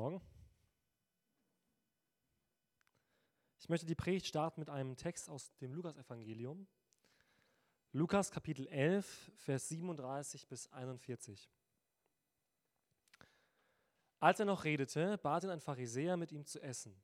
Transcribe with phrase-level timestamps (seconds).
[0.00, 0.22] Morgen.
[3.58, 6.66] Ich möchte die Predigt starten mit einem Text aus dem Lukas-Evangelium.
[7.92, 11.50] Lukas Kapitel 11, Vers 37 bis 41.
[14.20, 16.98] Als er noch redete, bat ihn ein Pharisäer, mit ihm zu essen.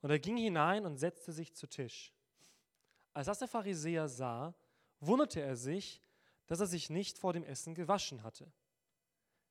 [0.00, 2.14] Und er ging hinein und setzte sich zu Tisch.
[3.12, 4.54] Als das der Pharisäer sah,
[4.98, 6.00] wunderte er sich,
[6.46, 8.50] dass er sich nicht vor dem Essen gewaschen hatte.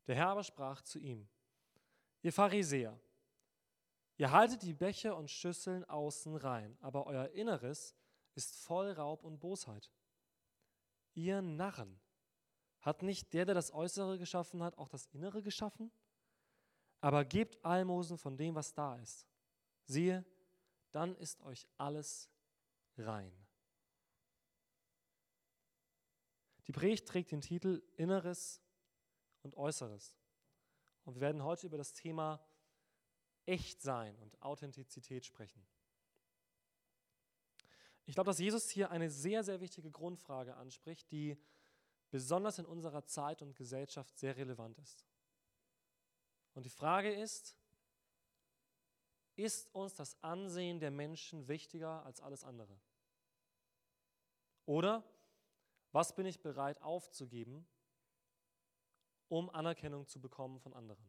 [0.08, 1.30] Der Herr aber sprach zu ihm,
[2.26, 3.00] Ihr Pharisäer,
[4.18, 7.94] ihr haltet die Becher und Schüsseln außen rein, aber euer Inneres
[8.34, 9.92] ist voll Raub und Bosheit.
[11.14, 12.02] Ihr Narren,
[12.80, 15.92] hat nicht der, der das Äußere geschaffen hat, auch das Innere geschaffen?
[17.00, 19.28] Aber gebt Almosen von dem, was da ist.
[19.86, 20.26] Siehe,
[20.90, 22.32] dann ist euch alles
[22.98, 23.38] rein.
[26.66, 28.64] Die Predigt trägt den Titel Inneres
[29.44, 30.16] und Äußeres.
[31.06, 32.44] Und wir werden heute über das Thema
[33.46, 35.66] Echtsein und Authentizität sprechen.
[38.06, 41.38] Ich glaube, dass Jesus hier eine sehr, sehr wichtige Grundfrage anspricht, die
[42.12, 45.06] besonders in unserer Zeit und Gesellschaft sehr relevant ist.
[46.54, 47.56] Und die Frage ist,
[49.36, 52.80] ist uns das Ansehen der Menschen wichtiger als alles andere?
[54.66, 55.04] Oder
[55.92, 57.68] was bin ich bereit aufzugeben,
[59.30, 61.06] um Anerkennung zu bekommen von anderen.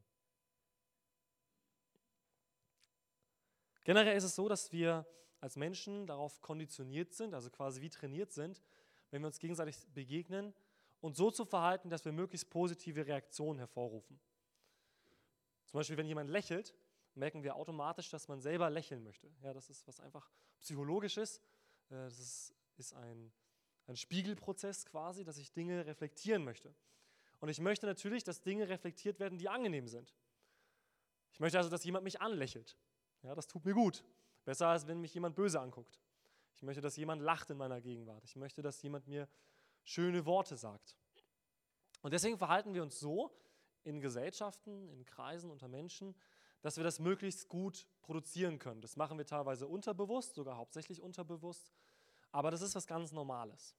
[3.84, 5.06] Generell ist es so, dass wir
[5.41, 8.62] als Menschen darauf konditioniert sind, also quasi wie trainiert sind,
[9.11, 10.55] wenn wir uns gegenseitig begegnen,
[11.01, 14.19] uns so zu verhalten, dass wir möglichst positive Reaktionen hervorrufen.
[15.67, 16.74] Zum Beispiel, wenn jemand lächelt,
[17.14, 19.30] merken wir automatisch, dass man selber lächeln möchte.
[19.42, 20.30] Ja, das ist was einfach
[20.61, 21.39] psychologisches.
[21.90, 23.33] Äh, das ist, ist ein,
[23.86, 26.74] ein Spiegelprozess quasi, dass ich Dinge reflektieren möchte.
[27.41, 30.14] Und ich möchte natürlich, dass Dinge reflektiert werden, die angenehm sind.
[31.33, 32.77] Ich möchte also, dass jemand mich anlächelt.
[33.23, 34.05] Ja, das tut mir gut.
[34.45, 36.01] Besser als wenn mich jemand böse anguckt.
[36.55, 38.25] Ich möchte, dass jemand lacht in meiner Gegenwart.
[38.25, 39.29] Ich möchte, dass jemand mir
[39.85, 40.96] schöne Worte sagt.
[42.01, 43.30] Und deswegen verhalten wir uns so
[43.85, 46.14] in Gesellschaften, in Kreisen, unter Menschen,
[46.63, 48.80] dass wir das möglichst gut produzieren können.
[48.80, 51.73] Das machen wir teilweise unterbewusst, sogar hauptsächlich unterbewusst.
[52.33, 53.77] Aber das ist was ganz Normales.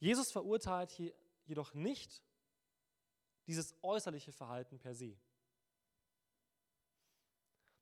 [0.00, 0.98] Jesus verurteilt
[1.44, 2.22] jedoch nicht
[3.46, 5.16] dieses äußerliche Verhalten per se.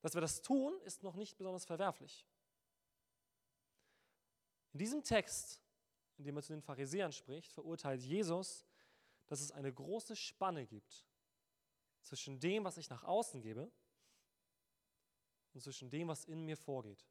[0.01, 2.25] Dass wir das tun, ist noch nicht besonders verwerflich.
[4.73, 5.61] In diesem Text,
[6.17, 8.65] in dem er zu den Pharisäern spricht, verurteilt Jesus,
[9.27, 11.05] dass es eine große Spanne gibt
[12.01, 13.71] zwischen dem, was ich nach außen gebe,
[15.53, 17.05] und zwischen dem, was in mir vorgeht.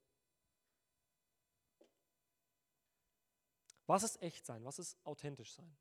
[3.89, 4.63] Was ist echt sein?
[4.67, 5.75] Was ist authentisch sein?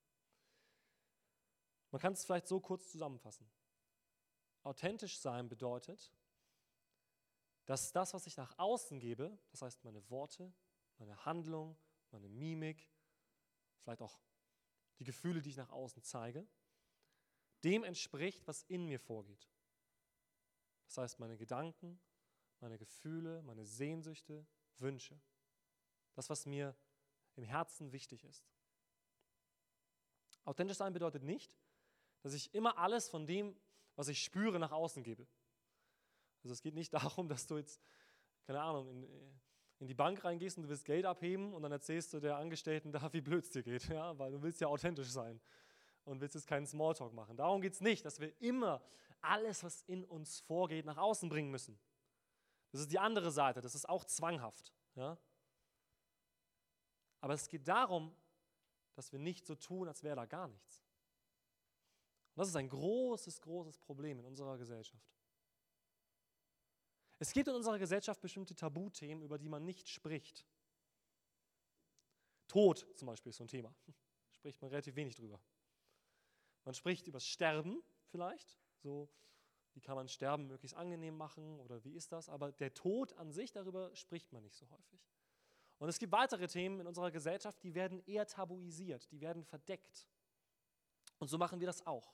[1.92, 3.50] Man kann es vielleicht so kurz zusammenfassen.
[4.64, 6.14] Authentisch sein bedeutet,
[7.66, 10.54] dass das, was ich nach außen gebe, das heißt meine Worte,
[11.00, 11.78] meine Handlung,
[12.12, 12.90] meine Mimik,
[13.82, 14.22] vielleicht auch
[15.00, 16.48] die Gefühle, die ich nach außen zeige,
[17.66, 19.50] dem entspricht, was in mir vorgeht.
[20.86, 22.00] Das heißt meine Gedanken,
[22.62, 24.48] meine Gefühle, meine Sehnsüchte,
[24.78, 25.20] Wünsche.
[26.14, 26.74] Das, was mir
[27.38, 28.46] im Herzen wichtig ist.
[30.44, 31.58] Authentisch sein bedeutet nicht,
[32.22, 33.56] dass ich immer alles von dem,
[33.96, 35.28] was ich spüre, nach außen gebe.
[36.44, 37.82] Also es geht nicht darum, dass du jetzt,
[38.46, 39.40] keine Ahnung, in,
[39.80, 42.92] in die Bank reingehst und du willst Geld abheben und dann erzählst du der Angestellten
[42.92, 44.18] da, wie blöd es dir geht, ja?
[44.18, 45.40] weil du willst ja authentisch sein
[46.04, 47.38] und willst jetzt keinen Smalltalk machen.
[47.38, 48.82] Darum geht es nicht, dass wir immer
[49.22, 51.78] alles, was in uns vorgeht, nach außen bringen müssen.
[52.72, 54.74] Das ist die andere Seite, das ist auch zwanghaft.
[54.96, 55.18] Ja?
[57.20, 58.16] Aber es geht darum,
[58.94, 60.84] dass wir nicht so tun, als wäre da gar nichts.
[62.36, 65.12] Und das ist ein großes, großes Problem in unserer Gesellschaft.
[67.20, 70.46] Es gibt in unserer Gesellschaft bestimmte Tabuthemen, über die man nicht spricht.
[72.48, 73.74] Tod zum Beispiel ist so ein Thema.
[74.32, 75.42] Spricht man relativ wenig drüber.
[76.64, 79.10] Man spricht über Sterben vielleicht, so
[79.74, 83.32] wie kann man Sterben möglichst angenehm machen oder wie ist das, aber der Tod an
[83.32, 85.00] sich, darüber spricht man nicht so häufig.
[85.80, 90.08] Und es gibt weitere Themen in unserer Gesellschaft, die werden eher tabuisiert, die werden verdeckt.
[91.20, 92.14] Und so machen wir das auch.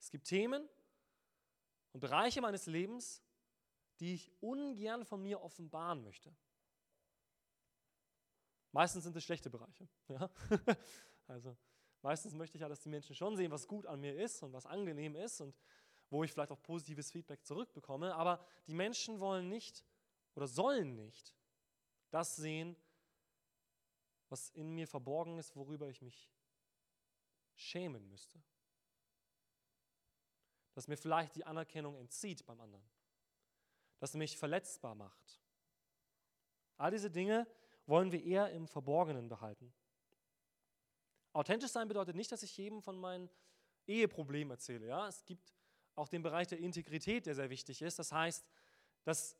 [0.00, 0.68] Es gibt Themen
[1.92, 3.22] und Bereiche meines Lebens,
[4.00, 6.34] die ich ungern von mir offenbaren möchte.
[8.72, 9.88] Meistens sind es schlechte Bereiche.
[10.08, 10.30] Ja?
[11.28, 11.56] Also
[12.02, 14.52] meistens möchte ich ja, dass die Menschen schon sehen, was gut an mir ist und
[14.52, 15.56] was angenehm ist und
[16.10, 18.14] wo ich vielleicht auch positives Feedback zurückbekomme.
[18.14, 19.84] Aber die Menschen wollen nicht
[20.34, 21.34] oder sollen nicht
[22.12, 22.76] das sehen,
[24.28, 26.30] was in mir verborgen ist, worüber ich mich
[27.54, 28.42] schämen müsste.
[30.74, 32.88] Das mir vielleicht die Anerkennung entzieht beim anderen.
[33.98, 35.42] Das mich verletzbar macht.
[36.78, 37.46] All diese Dinge
[37.86, 39.72] wollen wir eher im Verborgenen behalten.
[41.32, 43.30] Authentisch sein bedeutet nicht, dass ich jedem von meinen
[43.86, 44.86] Eheproblemen erzähle.
[44.86, 45.08] Ja?
[45.08, 45.52] Es gibt
[45.94, 47.98] auch den Bereich der Integrität, der sehr wichtig ist.
[47.98, 48.44] Das heißt,
[49.04, 49.36] dass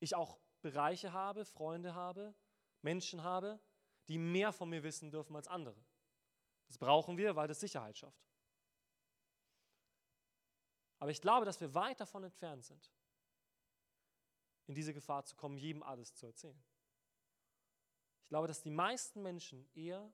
[0.00, 2.34] ich auch Bereiche habe, Freunde habe,
[2.80, 3.60] Menschen habe,
[4.08, 5.84] die mehr von mir wissen dürfen als andere.
[6.68, 8.26] Das brauchen wir, weil das Sicherheit schafft.
[10.98, 12.90] Aber ich glaube, dass wir weit davon entfernt sind,
[14.66, 16.64] in diese Gefahr zu kommen, jedem alles zu erzählen.
[18.22, 20.10] Ich glaube, dass die meisten Menschen eher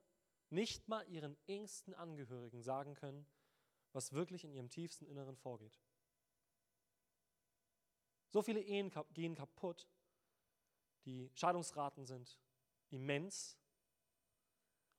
[0.49, 3.25] nicht mal ihren engsten Angehörigen sagen können,
[3.93, 5.79] was wirklich in ihrem tiefsten Inneren vorgeht.
[8.31, 9.87] So viele Ehen gehen kaputt,
[11.05, 12.39] die Scheidungsraten sind
[12.89, 13.57] immens.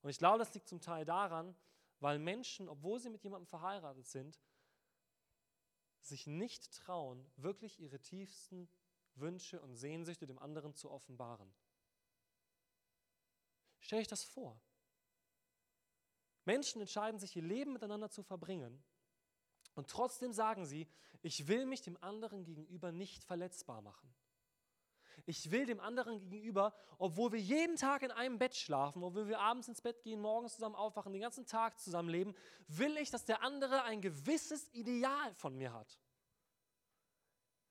[0.03, 1.57] Und ich glaube, das liegt zum Teil daran,
[2.01, 4.41] weil Menschen, obwohl sie mit jemandem verheiratet sind,
[6.01, 8.69] sich nicht trauen, wirklich ihre tiefsten
[9.15, 11.53] Wünsche und Sehnsüchte dem anderen zu offenbaren.
[13.81, 14.61] Stell euch das vor.
[16.45, 18.83] Menschen entscheiden sich, ihr Leben miteinander zu verbringen
[19.75, 20.89] und trotzdem sagen sie,
[21.23, 24.13] ich will mich dem anderen gegenüber nicht verletzbar machen.
[25.27, 29.39] Ich will dem anderen gegenüber, obwohl wir jeden Tag in einem Bett schlafen, obwohl wir
[29.39, 32.35] abends ins Bett gehen, morgens zusammen aufwachen, den ganzen Tag zusammen leben,
[32.67, 36.01] will ich, dass der andere ein gewisses Ideal von mir hat.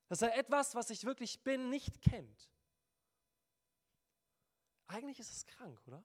[0.08, 2.50] Dass er etwas, was ich wirklich bin, nicht kennt.
[4.86, 6.04] Eigentlich ist es krank, oder?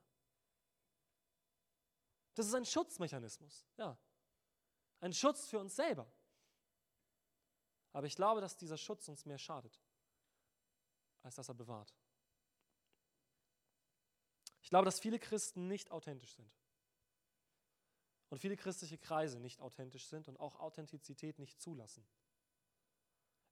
[2.36, 3.98] Das ist ein Schutzmechanismus, ja.
[5.00, 6.12] Ein Schutz für uns selber.
[7.94, 9.80] Aber ich glaube, dass dieser Schutz uns mehr schadet
[11.24, 11.94] als dass er bewahrt.
[14.62, 16.52] Ich glaube, dass viele Christen nicht authentisch sind.
[18.30, 22.06] Und viele christliche Kreise nicht authentisch sind und auch Authentizität nicht zulassen.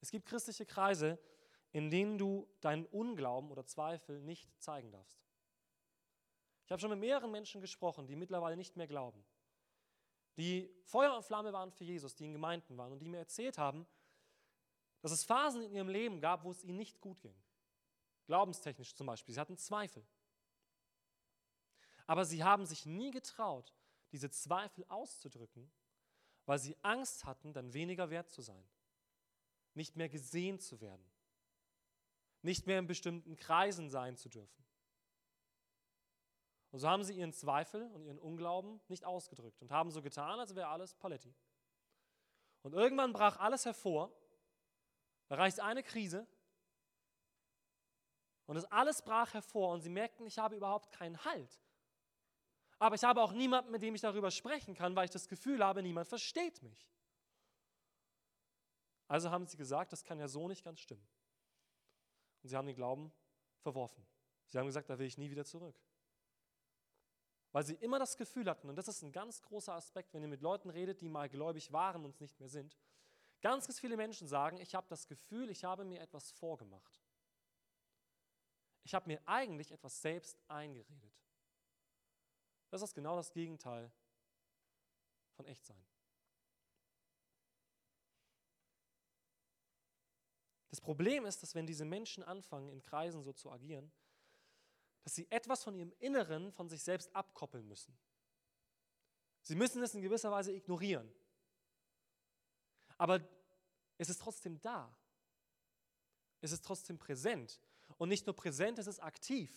[0.02, 1.18] Es gibt christliche Kreise,
[1.72, 5.24] in denen du deinen Unglauben oder Zweifel nicht zeigen darfst.
[6.66, 9.24] Ich habe schon mit mehreren Menschen gesprochen, die mittlerweile nicht mehr glauben,
[10.38, 13.58] die Feuer und Flamme waren für Jesus, die in Gemeinden waren und die mir erzählt
[13.58, 13.88] haben,
[15.02, 17.36] dass es Phasen in ihrem Leben gab, wo es ihnen nicht gut ging.
[18.26, 19.34] Glaubenstechnisch zum Beispiel.
[19.34, 20.06] Sie hatten Zweifel.
[22.08, 23.74] Aber sie haben sich nie getraut,
[24.12, 25.72] diese Zweifel auszudrücken,
[26.46, 28.64] weil sie Angst hatten, dann weniger wert zu sein,
[29.74, 31.06] nicht mehr gesehen zu werden,
[32.42, 34.64] nicht mehr in bestimmten Kreisen sein zu dürfen.
[36.72, 40.40] Und so haben sie ihren Zweifel und ihren Unglauben nicht ausgedrückt und haben so getan,
[40.40, 41.34] als wäre alles Paletti.
[42.64, 44.12] Und irgendwann brach alles hervor,
[45.28, 46.28] da reicht eine Krise
[48.46, 51.60] und das alles brach hervor und sie merkten, ich habe überhaupt keinen Halt.
[52.78, 55.64] Aber ich habe auch niemanden, mit dem ich darüber sprechen kann, weil ich das Gefühl
[55.64, 56.88] habe, niemand versteht mich.
[59.08, 61.08] Also haben sie gesagt, das kann ja so nicht ganz stimmen.
[62.44, 63.12] Und sie haben den Glauben
[63.62, 64.06] verworfen.
[64.48, 65.76] Sie haben gesagt, da will ich nie wieder zurück.
[67.52, 70.28] Weil sie immer das Gefühl hatten, und das ist ein ganz großer Aspekt, wenn ihr
[70.28, 72.78] mit Leuten redet, die mal gläubig waren und es nicht mehr sind,
[73.42, 77.05] ganz, ganz viele Menschen sagen, ich habe das Gefühl, ich habe mir etwas vorgemacht.
[78.86, 81.12] Ich habe mir eigentlich etwas selbst eingeredet.
[82.70, 83.92] Das ist genau das Gegenteil
[85.34, 85.84] von Echtsein.
[90.70, 93.92] Das Problem ist, dass wenn diese Menschen anfangen, in Kreisen so zu agieren,
[95.04, 97.98] dass sie etwas von ihrem Inneren von sich selbst abkoppeln müssen.
[99.42, 101.12] Sie müssen es in gewisser Weise ignorieren.
[102.98, 103.28] Aber
[103.98, 104.96] es ist trotzdem da.
[106.42, 107.60] Es ist trotzdem präsent.
[107.98, 109.52] Und nicht nur präsent, es ist aktiv.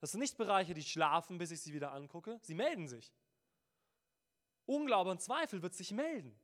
[0.00, 2.40] Das sind nicht Bereiche, die schlafen, bis ich sie wieder angucke.
[2.42, 3.12] Sie melden sich.
[4.66, 6.38] Unglaube und Zweifel wird sich melden.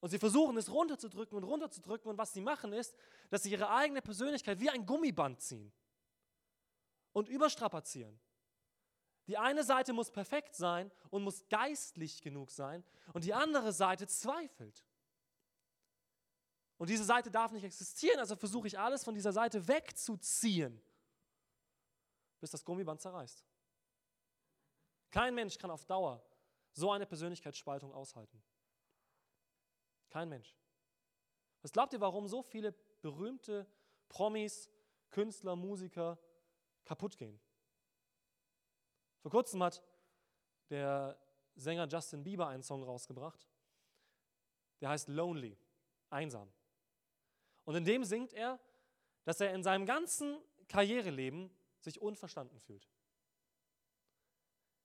[0.00, 2.10] Und sie versuchen es runterzudrücken und runterzudrücken.
[2.10, 2.96] Und was sie machen ist,
[3.30, 5.72] dass sie ihre eigene Persönlichkeit wie ein Gummiband ziehen
[7.12, 8.18] und überstrapazieren.
[9.26, 14.06] Die eine Seite muss perfekt sein und muss geistlich genug sein und die andere Seite
[14.06, 14.86] zweifelt.
[16.78, 20.80] Und diese Seite darf nicht existieren, also versuche ich alles von dieser Seite wegzuziehen,
[22.40, 23.44] bis das Gummiband zerreißt.
[25.10, 26.24] Kein Mensch kann auf Dauer
[26.72, 28.40] so eine Persönlichkeitsspaltung aushalten.
[30.08, 30.56] Kein Mensch.
[31.62, 33.66] Was glaubt ihr, warum so viele berühmte
[34.08, 34.70] Promis,
[35.10, 36.18] Künstler, Musiker
[36.84, 37.40] kaputt gehen?
[39.20, 39.82] Vor kurzem hat
[40.70, 41.18] der
[41.56, 43.48] Sänger Justin Bieber einen Song rausgebracht,
[44.80, 45.58] der heißt Lonely,
[46.08, 46.52] einsam.
[47.68, 48.58] Und in dem singt er,
[49.24, 52.88] dass er in seinem ganzen Karriereleben sich unverstanden fühlt.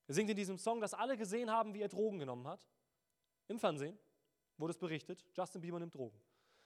[0.06, 2.68] Er singt in diesem Song, dass alle gesehen haben, wie er Drogen genommen hat.
[3.48, 3.98] Im Fernsehen
[4.58, 6.20] wurde es berichtet, Justin Bieber nimmt Drogen.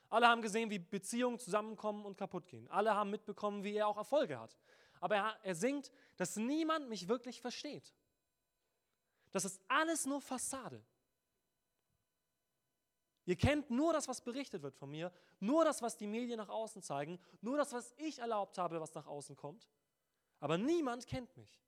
[0.09, 2.67] Alle haben gesehen, wie Beziehungen zusammenkommen und kaputt gehen.
[2.67, 4.59] Alle haben mitbekommen, wie er auch Erfolge hat.
[4.99, 7.95] Aber er, er singt, dass niemand mich wirklich versteht.
[9.31, 10.85] Das ist alles nur Fassade.
[13.29, 16.49] Ihr kennt nur das, was berichtet wird von mir, nur das, was die Medien nach
[16.49, 19.69] außen zeigen, nur das, was ich erlaubt habe, was nach außen kommt.
[20.41, 21.61] Aber niemand kennt mich.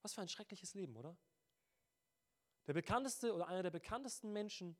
[0.00, 1.16] Was für ein schreckliches Leben, oder?
[2.66, 4.76] Der bekannteste oder einer der bekanntesten Menschen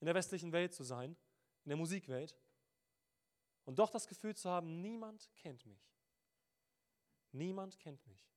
[0.00, 1.16] in der westlichen Welt zu sein,
[1.64, 2.36] in der Musikwelt,
[3.66, 5.94] und doch das Gefühl zu haben, niemand kennt mich.
[7.30, 8.28] Niemand kennt mich.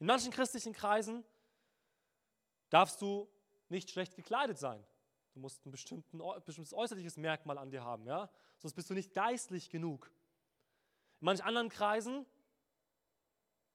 [0.00, 1.24] In manchen christlichen Kreisen
[2.68, 3.30] darfst du
[3.72, 4.84] nicht schlecht gekleidet sein.
[5.34, 8.30] Du musst ein bestimmtes äußerliches Merkmal an dir haben, ja?
[8.58, 10.12] sonst bist du nicht geistlich genug.
[11.20, 12.26] In manchen anderen Kreisen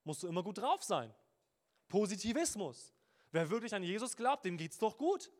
[0.03, 1.13] musst du immer gut drauf sein.
[1.87, 2.93] Positivismus.
[3.31, 5.31] Wer wirklich an Jesus glaubt, dem geht es doch gut.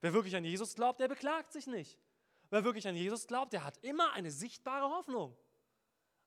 [0.00, 1.98] Wer wirklich an Jesus glaubt, der beklagt sich nicht.
[2.50, 5.36] Wer wirklich an Jesus glaubt, der hat immer eine sichtbare Hoffnung.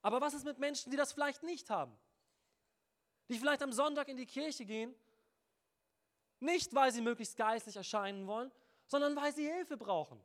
[0.02, 1.98] Aber was ist mit Menschen, die das vielleicht nicht haben?
[3.30, 4.94] Die vielleicht am Sonntag in die Kirche gehen
[6.39, 8.51] nicht, weil sie möglichst geistlich erscheinen wollen,
[8.86, 10.24] sondern weil sie Hilfe brauchen.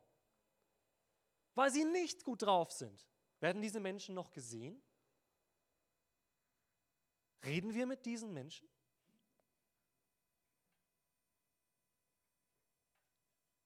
[1.53, 3.07] Weil sie nicht gut drauf sind.
[3.39, 4.81] Werden diese Menschen noch gesehen?
[7.43, 8.67] Reden wir mit diesen Menschen?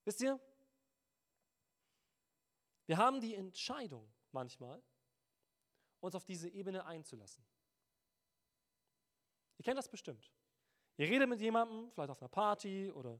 [0.04, 0.40] Wisst ihr,
[2.86, 4.82] wir haben die Entscheidung manchmal,
[6.00, 7.44] uns auf diese Ebene einzulassen.
[9.58, 10.32] Ihr kennt das bestimmt.
[11.00, 13.18] Ihr redet mit jemandem, vielleicht auf einer Party oder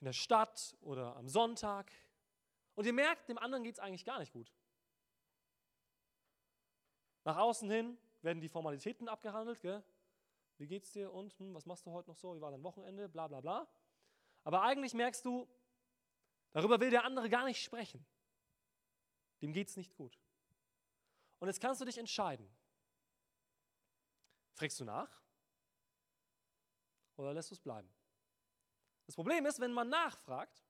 [0.00, 1.90] in der Stadt oder am Sonntag
[2.74, 4.52] und ihr merkt, dem anderen geht es eigentlich gar nicht gut.
[7.24, 9.82] Nach außen hin werden die Formalitäten abgehandelt, gell?
[10.58, 12.36] Wie geht's dir und hm, was machst du heute noch so?
[12.36, 13.08] Wie war dein Wochenende?
[13.08, 13.66] Bla bla bla.
[14.44, 15.48] Aber eigentlich merkst du,
[16.50, 18.04] darüber will der andere gar nicht sprechen.
[19.40, 20.20] Dem geht es nicht gut.
[21.38, 22.46] Und jetzt kannst du dich entscheiden.
[24.52, 25.21] Fragst du nach?
[27.16, 27.88] Oder lässt du es bleiben?
[29.06, 30.62] Das Problem ist, wenn man nachfragt,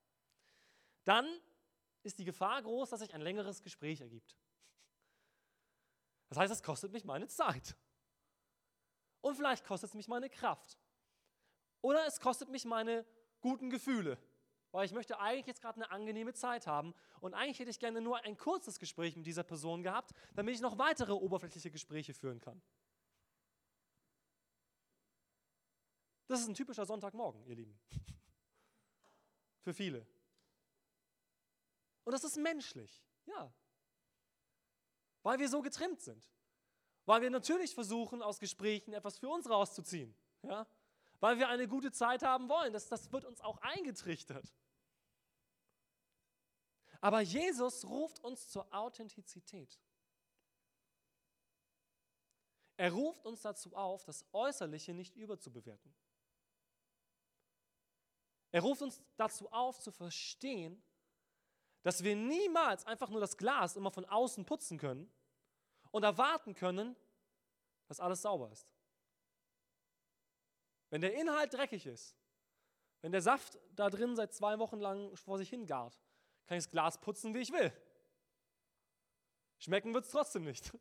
[1.05, 1.27] dann
[2.03, 4.37] ist die Gefahr groß, dass sich ein längeres Gespräch ergibt.
[6.29, 7.77] Das heißt, es kostet mich meine Zeit.
[9.21, 10.79] Und vielleicht kostet es mich meine Kraft.
[11.81, 13.07] Oder es kostet mich meine
[13.41, 14.19] guten Gefühle.
[14.71, 16.95] Weil ich möchte eigentlich jetzt gerade eine angenehme Zeit haben.
[17.21, 20.61] Und eigentlich hätte ich gerne nur ein kurzes Gespräch mit dieser Person gehabt, damit ich
[20.61, 22.63] noch weitere oberflächliche Gespräche führen kann.
[26.33, 27.79] Das ist ein typischer Sonntagmorgen, ihr Lieben.
[29.61, 30.07] Für viele.
[32.05, 33.53] Und das ist menschlich, ja.
[35.23, 36.33] Weil wir so getrimmt sind.
[37.05, 40.17] Weil wir natürlich versuchen, aus Gesprächen etwas für uns rauszuziehen.
[40.41, 40.67] Ja?
[41.21, 42.73] Weil wir eine gute Zeit haben wollen.
[42.73, 44.55] Das, das wird uns auch eingetrichtert.
[47.03, 49.79] Aber Jesus ruft uns zur Authentizität.
[52.79, 55.95] Er ruft uns dazu auf, das Äußerliche nicht überzubewerten.
[58.53, 60.83] Er ruft uns dazu auf, zu verstehen,
[61.83, 65.11] dass wir niemals einfach nur das Glas immer von außen putzen können
[65.91, 66.95] und erwarten können,
[67.89, 68.71] dass alles sauber ist.
[70.91, 72.17] Wenn der Inhalt dreckig ist,
[73.01, 75.99] wenn der Saft da drin seit zwei Wochen lang vor sich hingart,
[76.47, 77.73] kann ich das Glas putzen, wie ich will.
[79.59, 80.73] Schmecken wird es trotzdem nicht.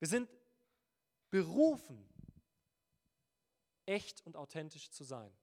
[0.00, 0.28] Wir sind
[1.30, 2.13] berufen,
[3.86, 5.36] echt und authentisch zu sein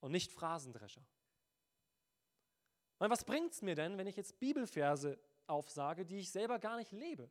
[0.00, 1.04] und nicht Phrasendrescher.
[2.98, 6.76] Meine, was bringt es mir denn, wenn ich jetzt Bibelverse aufsage, die ich selber gar
[6.76, 7.30] nicht lebe?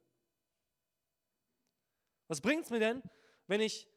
[2.27, 3.03] Was bringt es mir denn,
[3.47, 3.87] wenn ich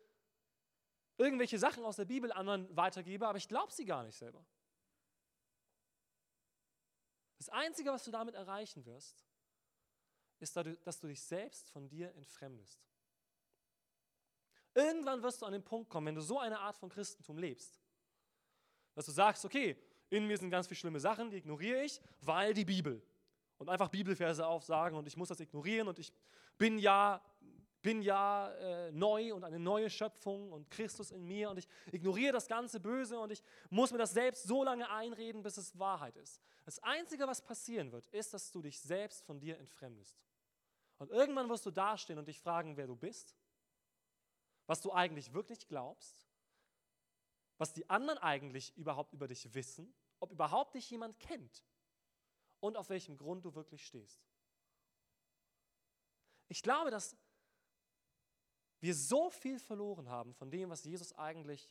[1.17, 4.45] irgendwelche Sachen aus der Bibel anderen weitergebe, aber ich glaube sie gar nicht selber?
[7.39, 9.25] Das Einzige, was du damit erreichen wirst,
[10.41, 12.90] ist, dass du dich selbst von dir entfremdest.
[14.75, 17.81] Irgendwann wirst du an den Punkt kommen, wenn du so eine Art von Christentum lebst,
[18.95, 19.77] dass du sagst, okay,
[20.11, 23.03] in mir sind ganz viele schlimme Sachen, die ignoriere ich, weil die Bibel.
[23.59, 26.13] Und einfach Bibelverse aufsagen und ich muss das ignorieren und ich
[26.57, 27.23] bin ja,
[27.83, 32.33] bin ja äh, neu und eine neue Schöpfung und Christus in mir und ich ignoriere
[32.33, 36.17] das ganze Böse und ich muss mir das selbst so lange einreden, bis es Wahrheit
[36.17, 36.41] ist.
[36.65, 40.17] Das Einzige, was passieren wird, ist, dass du dich selbst von dir entfremdest.
[40.99, 43.35] Und irgendwann wirst du dastehen und dich fragen, wer du bist
[44.71, 46.29] was du eigentlich wirklich glaubst,
[47.59, 51.65] was die anderen eigentlich überhaupt über dich wissen, ob überhaupt dich jemand kennt
[52.61, 54.23] und auf welchem Grund du wirklich stehst.
[56.47, 57.17] Ich glaube, dass
[58.79, 61.69] wir so viel verloren haben von dem, was Jesus eigentlich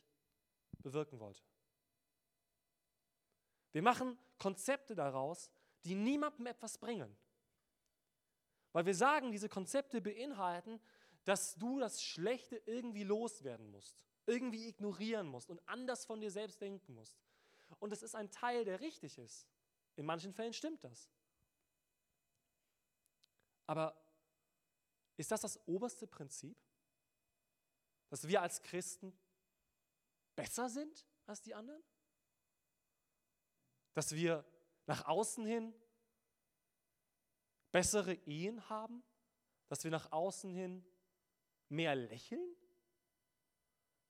[0.82, 1.42] bewirken wollte.
[3.72, 5.50] Wir machen Konzepte daraus,
[5.86, 7.16] die niemandem etwas bringen.
[8.72, 10.82] Weil wir sagen, diese Konzepte beinhalten,
[11.24, 13.96] dass du das Schlechte irgendwie loswerden musst,
[14.26, 17.18] irgendwie ignorieren musst und anders von dir selbst denken musst.
[17.78, 19.46] Und es ist ein Teil, der richtig ist.
[19.96, 21.10] In manchen Fällen stimmt das.
[23.66, 23.96] Aber
[25.16, 26.56] ist das das oberste Prinzip?
[28.08, 29.16] Dass wir als Christen
[30.34, 31.82] besser sind als die anderen?
[33.92, 34.44] Dass wir
[34.86, 35.74] nach außen hin
[37.70, 39.04] bessere Ehen haben?
[39.68, 40.84] Dass wir nach außen hin
[41.70, 42.56] mehr lächeln?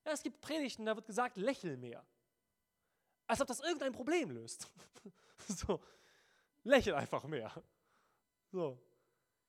[0.05, 2.05] Ja, es gibt Predigten, da wird gesagt, lächel mehr.
[3.26, 4.67] Als ob das irgendein Problem löst.
[5.49, 5.81] so,
[6.64, 7.52] lächel einfach mehr.
[8.50, 8.81] So.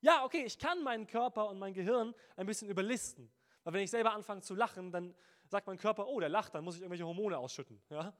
[0.01, 3.31] Ja, okay, ich kann meinen Körper und mein Gehirn ein bisschen überlisten.
[3.63, 5.15] Weil wenn ich selber anfange zu lachen, dann
[5.47, 7.81] sagt mein Körper, oh, der lacht, dann muss ich irgendwelche Hormone ausschütten.
[7.89, 8.13] Ja?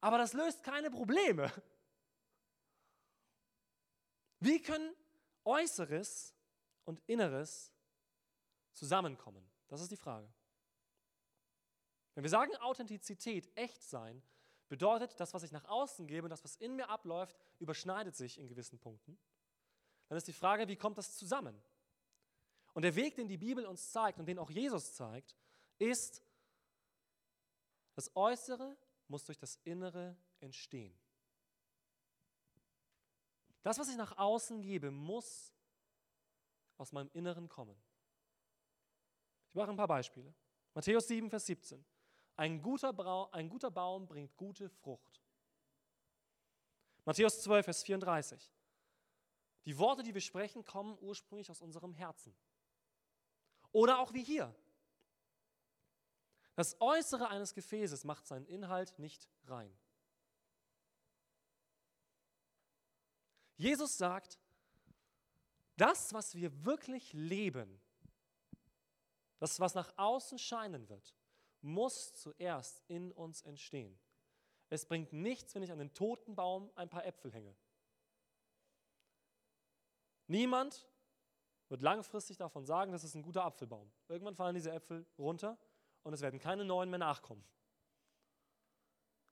[0.00, 1.52] Aber das löst keine Probleme.
[4.40, 4.94] Wie können
[5.44, 6.34] Äußeres
[6.84, 7.72] und Inneres
[8.78, 9.48] zusammenkommen?
[9.68, 10.32] Das ist die Frage.
[12.14, 14.22] Wenn wir sagen Authentizität, echt sein,
[14.68, 18.48] bedeutet, das, was ich nach außen gebe, das, was in mir abläuft, überschneidet sich in
[18.48, 19.18] gewissen Punkten.
[20.08, 21.60] Dann ist die Frage, wie kommt das zusammen?
[22.74, 25.36] Und der Weg, den die Bibel uns zeigt und den auch Jesus zeigt,
[25.78, 26.22] ist,
[27.94, 28.76] das Äußere
[29.08, 30.96] muss durch das Innere entstehen.
[33.62, 35.52] Das, was ich nach außen gebe, muss
[36.76, 37.76] aus meinem Inneren kommen.
[39.48, 40.34] Ich mache ein paar Beispiele.
[40.74, 41.84] Matthäus 7, Vers 17.
[42.36, 45.22] Ein guter, Brau, ein guter Baum bringt gute Frucht.
[47.04, 48.52] Matthäus 12, Vers 34.
[49.64, 52.34] Die Worte, die wir sprechen, kommen ursprünglich aus unserem Herzen.
[53.72, 54.54] Oder auch wie hier.
[56.54, 59.72] Das Äußere eines Gefäßes macht seinen Inhalt nicht rein.
[63.56, 64.38] Jesus sagt,
[65.76, 67.80] das, was wir wirklich leben,
[69.38, 71.14] das, was nach außen scheinen wird,
[71.60, 73.98] muss zuerst in uns entstehen.
[74.70, 77.56] Es bringt nichts, wenn ich an den toten Baum ein paar Äpfel hänge.
[80.26, 80.86] Niemand
[81.68, 83.90] wird langfristig davon sagen, das ist ein guter Apfelbaum.
[84.08, 85.58] Irgendwann fallen diese Äpfel runter
[86.02, 87.44] und es werden keine neuen mehr nachkommen.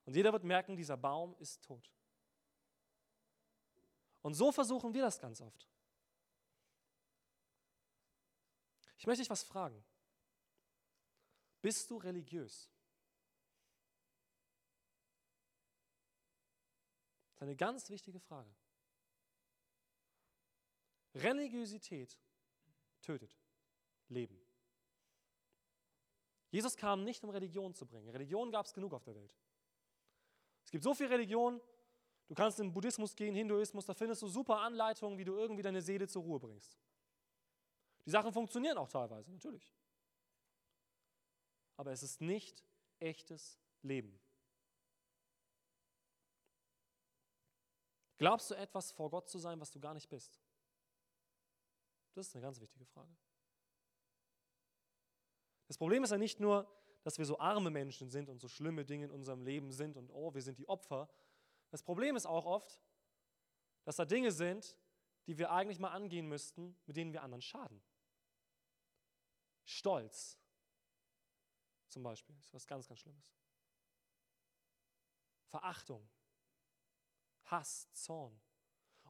[0.05, 1.93] Und jeder wird merken, dieser Baum ist tot.
[4.23, 5.69] Und so versuchen wir das ganz oft.
[8.99, 9.85] Ich möchte dich was fragen.
[11.67, 12.71] Bist du religiös?
[17.35, 18.55] Das ist eine ganz wichtige Frage.
[21.17, 22.17] Religiosität
[23.03, 23.37] tötet
[24.07, 24.41] Leben.
[26.53, 28.11] Jesus kam nicht, um Religion zu bringen.
[28.11, 29.37] Religion gab es genug auf der Welt.
[30.63, 31.61] Es gibt so viel Religion,
[32.29, 35.83] du kannst in Buddhismus gehen, Hinduismus, da findest du super Anleitungen, wie du irgendwie deine
[35.83, 36.79] Seele zur Ruhe bringst.
[38.05, 39.75] Die Sachen funktionieren auch teilweise, natürlich.
[41.77, 42.65] Aber es ist nicht
[42.99, 44.19] echtes Leben.
[48.19, 50.41] Glaubst du etwas vor Gott zu sein, was du gar nicht bist?
[52.15, 53.15] Das ist eine ganz wichtige Frage.
[55.69, 56.67] Das Problem ist ja nicht nur,
[57.03, 60.11] dass wir so arme Menschen sind und so schlimme Dinge in unserem Leben sind und
[60.11, 61.09] oh, wir sind die Opfer.
[61.71, 62.81] Das Problem ist auch oft,
[63.85, 64.77] dass da Dinge sind,
[65.27, 67.83] die wir eigentlich mal angehen müssten, mit denen wir anderen schaden.
[69.65, 70.39] Stolz
[71.89, 73.35] zum Beispiel ist was ganz, ganz Schlimmes.
[75.47, 76.07] Verachtung,
[77.45, 78.39] Hass, Zorn.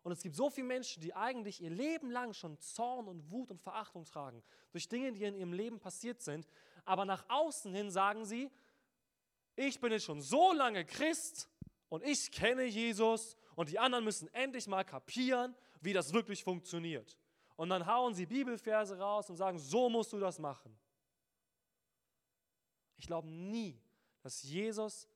[0.03, 3.51] Und es gibt so viele Menschen, die eigentlich ihr Leben lang schon Zorn und Wut
[3.51, 6.47] und Verachtung tragen durch Dinge, die in ihrem Leben passiert sind.
[6.85, 8.51] Aber nach außen hin sagen sie,
[9.57, 11.51] ich bin jetzt schon so lange Christ
[11.89, 17.19] und ich kenne Jesus und die anderen müssen endlich mal kapieren, wie das wirklich funktioniert.
[17.57, 20.79] Und dann hauen sie Bibelverse raus und sagen, so musst du das machen.
[22.97, 23.81] Ich glaube nie,
[24.23, 25.09] dass Jesus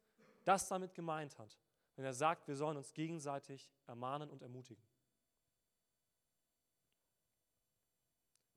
[0.44, 1.58] das damit gemeint hat
[2.00, 4.82] wenn er sagt, wir sollen uns gegenseitig ermahnen und ermutigen.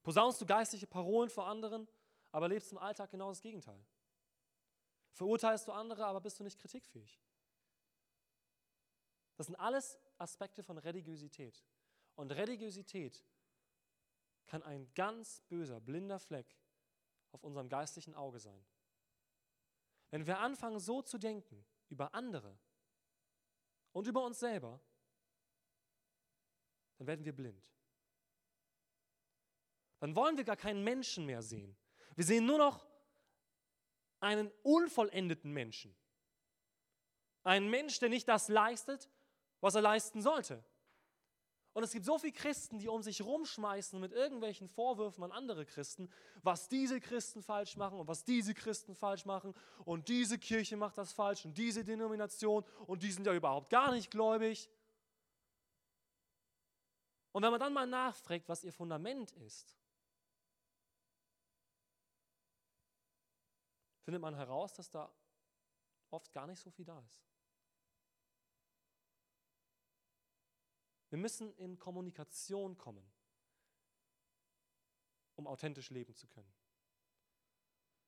[0.02, 1.90] Posaunst du geistliche Parolen vor anderen,
[2.32, 3.86] aber lebst im Alltag genau das Gegenteil.
[5.12, 7.22] Verurteilst du andere, aber bist du nicht kritikfähig.
[9.36, 11.66] Das sind alles Aspekte von Religiosität.
[12.16, 13.26] Und Religiosität
[14.46, 16.58] kann ein ganz böser, blinder Fleck
[17.34, 18.64] auf unserem geistlichen Auge sein.
[20.14, 22.56] Wenn wir anfangen, so zu denken über andere,
[23.94, 24.80] und über uns selber,
[26.98, 27.68] dann werden wir blind.
[30.00, 31.76] dann wollen wir gar keinen Menschen mehr sehen.
[32.16, 32.86] Wir sehen nur noch
[34.20, 35.96] einen unvollendeten Menschen.
[37.42, 39.10] Einen Mensch, der nicht das leistet,
[39.62, 40.64] was er leisten sollte.
[41.74, 45.66] Und es gibt so viele Christen, die um sich rumschmeißen mit irgendwelchen Vorwürfen an andere
[45.66, 46.12] Christen,
[46.44, 50.98] was diese Christen falsch machen und was diese Christen falsch machen und diese Kirche macht
[51.00, 54.70] das falsch und diese Denomination und die sind ja überhaupt gar nicht gläubig.
[57.32, 59.76] Und wenn man dann mal nachfragt, was ihr Fundament ist,
[64.04, 65.12] findet man heraus, dass da
[66.12, 67.33] oft gar nicht so viel da ist.
[71.14, 73.08] Wir müssen in Kommunikation kommen,
[75.36, 76.52] um authentisch leben zu können.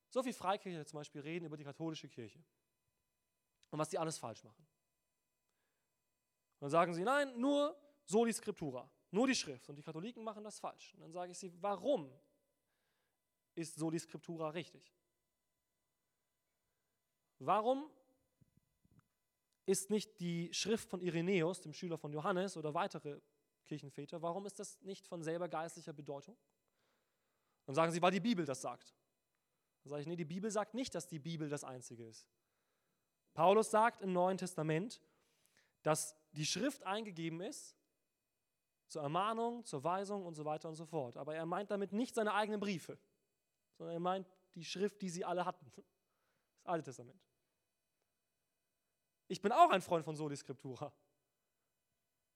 [0.10, 2.44] So viel Freikirche zum Beispiel reden über die katholische Kirche
[3.70, 4.68] und was sie alles falsch machen.
[6.54, 9.70] Und dann sagen sie, nein, nur Soli Scriptura, nur die Schrift.
[9.70, 10.96] Und die Katholiken machen das falsch.
[10.96, 12.12] Und dann sage ich sie, warum
[13.54, 14.92] ist Soli Scriptura richtig?
[17.38, 17.88] Warum
[19.66, 23.20] ist nicht die Schrift von Irenäus, dem Schüler von Johannes oder weitere
[23.66, 26.38] Kirchenväter, warum ist das nicht von selber geistlicher Bedeutung?
[27.66, 28.96] Dann sagen sie, weil die Bibel das sagt.
[29.84, 32.28] Dann sage ich, nee, die Bibel sagt nicht, dass die Bibel das Einzige ist.
[33.34, 35.02] Paulus sagt im Neuen Testament,
[35.82, 37.76] dass die Schrift eingegeben ist
[38.88, 41.18] zur Ermahnung, zur Weisung und so weiter und so fort.
[41.18, 42.98] Aber er meint damit nicht seine eigenen Briefe,
[43.78, 45.66] sondern er meint die Schrift, die sie alle hatten.
[45.76, 45.86] Das
[46.66, 47.22] Alte Testament.
[49.28, 50.94] Ich bin auch ein Freund von Soli Scriptura.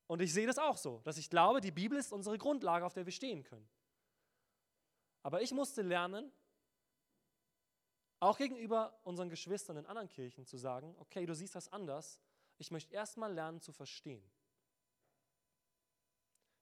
[0.08, 2.94] Und ich sehe das auch so, dass ich glaube, die Bibel ist unsere Grundlage, auf
[2.94, 3.70] der wir stehen können.
[5.22, 6.32] Aber ich musste lernen,
[8.20, 12.20] auch gegenüber unseren Geschwistern in anderen Kirchen zu sagen, okay, du siehst das anders,
[12.58, 14.30] ich möchte erstmal lernen zu verstehen.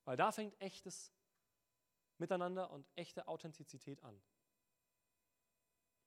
[0.05, 1.11] Weil da fängt echtes
[2.17, 4.21] Miteinander und echte Authentizität an.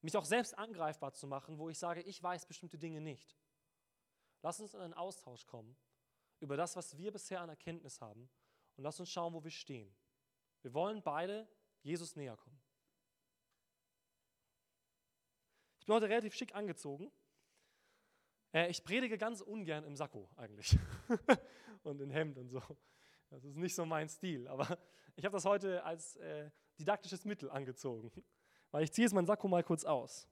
[0.02, 3.36] Mich auch selbst angreifbar zu machen, wo ich sage, ich weiß bestimmte Dinge nicht.
[4.42, 5.76] Lass uns in einen Austausch kommen
[6.40, 8.30] über das, was wir bisher an Erkenntnis haben
[8.76, 9.94] und lass uns schauen, wo wir stehen.
[10.62, 11.48] Wir wollen beide
[11.82, 12.60] Jesus näher kommen.
[15.78, 17.10] Ich bin heute relativ schick angezogen.
[18.52, 20.76] Äh, ich predige ganz ungern im Sakko eigentlich
[21.82, 22.62] und in Hemd und so.
[23.30, 24.78] Das ist nicht so mein Stil, aber
[25.16, 28.10] ich habe das heute als äh, didaktisches Mittel angezogen,
[28.70, 30.26] weil ich ziehe jetzt mein Sakko mal kurz aus.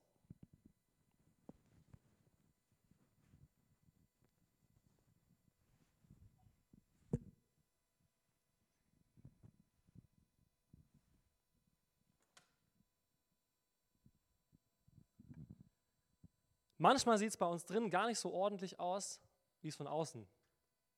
[16.79, 19.21] Manchmal sieht es bei uns drin gar nicht so ordentlich aus,
[19.61, 20.27] wie es von außen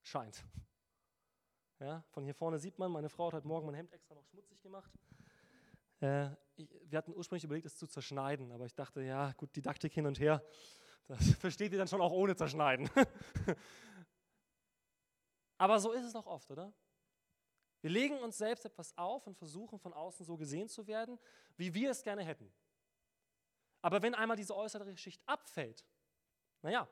[0.02, 0.44] scheint.
[1.78, 4.26] Ja, von hier vorne sieht man, meine Frau hat heute Morgen mein Hemd extra noch
[4.26, 4.92] schmutzig gemacht.
[6.02, 9.94] Äh, ich, wir hatten ursprünglich überlegt, es zu zerschneiden, aber ich dachte, ja, gut, Didaktik
[9.94, 10.44] hin und her,
[11.06, 12.90] das versteht ihr dann schon auch ohne zerschneiden.
[15.58, 16.74] aber so ist es doch oft, oder?
[17.80, 21.18] Wir legen uns selbst etwas auf und versuchen von außen so gesehen zu werden,
[21.56, 22.52] wie wir es gerne hätten.
[23.82, 25.86] Aber wenn einmal diese äußere Schicht abfällt,
[26.62, 26.88] naja,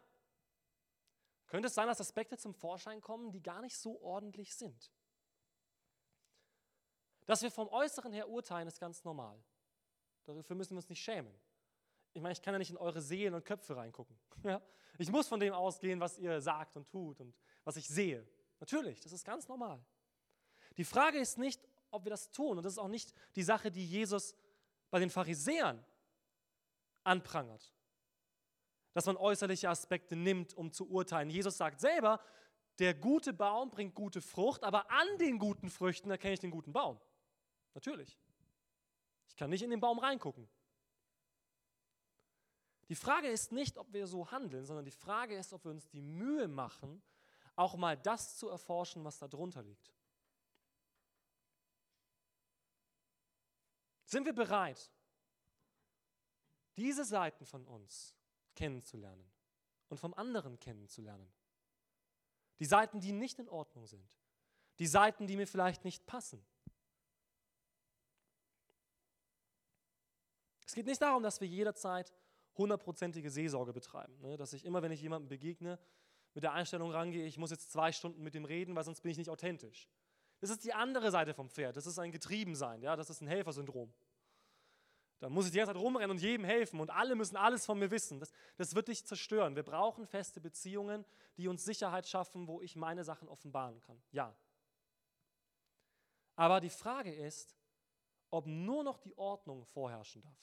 [1.47, 4.93] könnte es sein, dass Aspekte zum Vorschein kommen, die gar nicht so ordentlich sind.
[7.27, 9.43] Dass wir vom Äußeren her urteilen, ist ganz normal.
[10.25, 11.35] Dafür müssen wir uns nicht schämen.
[12.15, 14.19] Ich meine, ich kann ja nicht in eure Seelen und Köpfe reingucken.
[14.45, 14.63] Ja?
[14.99, 18.27] Ich muss von dem ausgehen, was ihr sagt und tut und was ich sehe.
[18.61, 19.85] Natürlich, das ist ganz normal.
[20.77, 22.59] Die Frage ist nicht, ob wir das tun.
[22.59, 24.35] Und das ist auch nicht die Sache, die Jesus
[24.91, 25.85] bei den Pharisäern
[27.09, 27.73] anprangert.
[28.93, 31.31] Dass man äußerliche Aspekte nimmt, um zu urteilen.
[31.31, 32.21] Jesus sagt selber,
[32.79, 36.73] der gute Baum bringt gute Frucht, aber an den guten Früchten erkenne ich den guten
[36.73, 37.01] Baum.
[37.75, 38.19] Natürlich.
[39.29, 40.49] Ich kann nicht in den Baum reingucken.
[42.89, 45.89] Die Frage ist nicht, ob wir so handeln, sondern die Frage ist, ob wir uns
[45.89, 47.03] die Mühe machen,
[47.55, 49.93] auch mal das zu erforschen, was da drunter liegt.
[54.05, 54.91] Sind wir bereit,
[56.79, 58.17] diese Seiten von uns
[58.55, 59.31] kennenzulernen
[59.89, 61.31] und vom anderen kennenzulernen.
[62.61, 64.19] Die Seiten, die nicht in Ordnung sind.
[64.79, 66.45] Die Seiten, die mir vielleicht nicht passen.
[70.67, 72.13] Es geht nicht darum, dass wir jederzeit
[72.57, 74.19] hundertprozentige Seelsorge betreiben.
[74.21, 74.37] Ne?
[74.37, 75.79] Dass ich immer, wenn ich jemandem begegne,
[76.35, 79.11] mit der Einstellung rangehe, ich muss jetzt zwei Stunden mit dem reden, weil sonst bin
[79.11, 79.89] ich nicht authentisch.
[80.41, 81.77] Das ist die andere Seite vom Pferd.
[81.77, 82.81] Das ist ein Getriebensein.
[82.81, 83.93] Das ist ein Helfersyndrom.
[85.21, 87.79] Da muss ich die ganze Zeit rumrennen und jedem helfen und alle müssen alles von
[87.79, 88.21] mir wissen.
[88.21, 89.57] Das, das wird dich zerstören.
[89.57, 91.05] Wir brauchen feste Beziehungen,
[91.37, 94.01] die uns Sicherheit schaffen, wo ich meine Sachen offenbaren kann.
[94.13, 94.37] Ja.
[96.37, 97.57] Aber die Frage ist,
[98.31, 100.39] ob nur noch die Ordnung vorherrschen darf.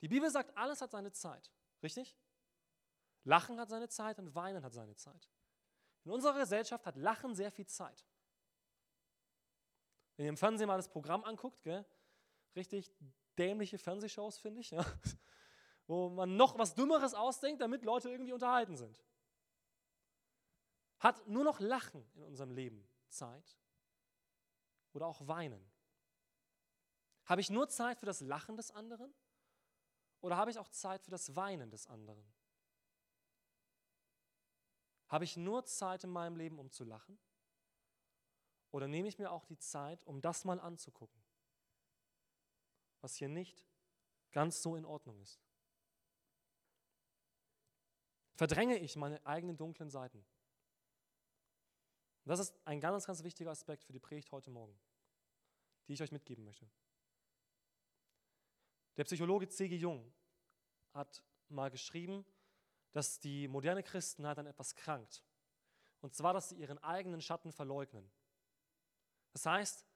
[0.00, 2.16] Die Bibel sagt, alles hat seine Zeit, richtig?
[3.22, 5.30] Lachen hat seine Zeit und Weinen hat seine Zeit.
[6.04, 8.04] In unserer Gesellschaft hat Lachen sehr viel Zeit.
[10.16, 11.86] Wenn ihr im Fernsehen mal das Programm anguckt, gell,
[12.56, 12.92] richtig
[13.38, 14.84] dämliche Fernsehshows, finde ich, ja,
[15.86, 19.02] wo man noch was Dümmeres ausdenkt, damit Leute irgendwie unterhalten sind.
[20.98, 23.58] Hat nur noch Lachen in unserem Leben Zeit
[24.92, 25.64] oder auch Weinen?
[27.24, 29.12] Habe ich nur Zeit für das Lachen des anderen
[30.20, 32.24] oder habe ich auch Zeit für das Weinen des anderen?
[35.08, 37.18] Habe ich nur Zeit in meinem Leben, um zu lachen?
[38.70, 41.22] Oder nehme ich mir auch die Zeit, um das mal anzugucken,
[43.02, 43.64] was hier nicht
[44.32, 45.40] ganz so in Ordnung ist?
[48.34, 50.24] Verdränge ich meine eigenen dunklen Seiten?
[52.24, 54.78] Das ist ein ganz, ganz wichtiger Aspekt für die Predigt heute Morgen,
[55.86, 56.70] die ich euch mitgeben möchte.
[58.96, 59.76] Der Psychologe C.G.
[59.76, 60.12] Jung
[60.92, 62.24] hat mal geschrieben,
[62.92, 65.24] dass die moderne Christenheit an etwas krankt.
[66.00, 68.10] Und zwar, dass sie ihren eigenen Schatten verleugnen.
[69.32, 69.86] Das heißt,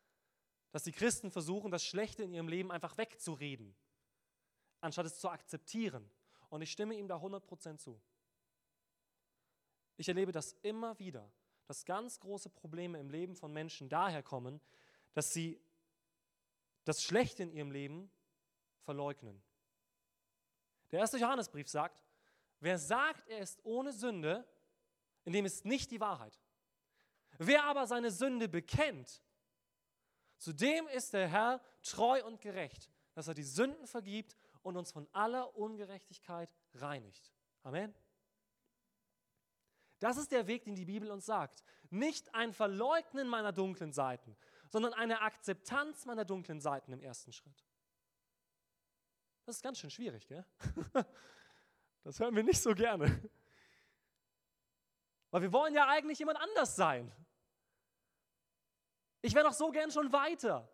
[0.77, 3.75] dass die Christen versuchen, das Schlechte in ihrem Leben einfach wegzureden,
[4.83, 6.11] anstatt es zu akzeptieren.
[6.51, 7.99] Und ich stimme ihm da 100% zu.
[9.97, 11.33] Ich erlebe das immer wieder,
[11.65, 14.61] dass ganz große Probleme im Leben von Menschen daher kommen,
[15.15, 15.59] dass sie
[16.85, 18.11] das Schlechte in ihrem Leben
[18.83, 19.43] verleugnen.
[20.91, 22.05] Der erste Johannesbrief sagt,
[22.61, 24.47] wer sagt, er ist ohne Sünde,
[25.25, 26.39] in dem ist nicht die Wahrheit.
[27.39, 29.23] Wer aber seine Sünde bekennt,
[30.38, 34.92] zu dem ist der Herr treu und gerecht, dass er die Sünden vergibt und uns
[34.92, 37.33] von aller Ungerechtigkeit reinigt.
[37.62, 37.94] Amen.
[39.99, 41.64] Das ist der Weg, den die Bibel uns sagt.
[41.90, 44.37] Nicht ein Verleugnen meiner dunklen Seiten,
[44.68, 47.64] sondern eine Akzeptanz meiner dunklen Seiten im ersten Schritt.
[49.46, 50.44] Das ist ganz schön schwierig, gell?
[52.03, 53.20] Das hören wir nicht so gerne.
[55.33, 57.12] Weil wir wollen ja eigentlich jemand anders sein.
[59.27, 60.69] Ich wäre doch so gern schon weiter.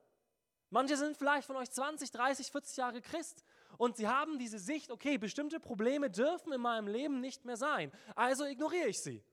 [0.68, 3.44] Manche sind vielleicht von euch 20, 30, 40 Jahre Christ
[3.78, 7.90] und sie haben diese Sicht, okay, bestimmte Probleme dürfen in meinem Leben nicht mehr sein.
[8.14, 9.24] Also ignoriere ich sie.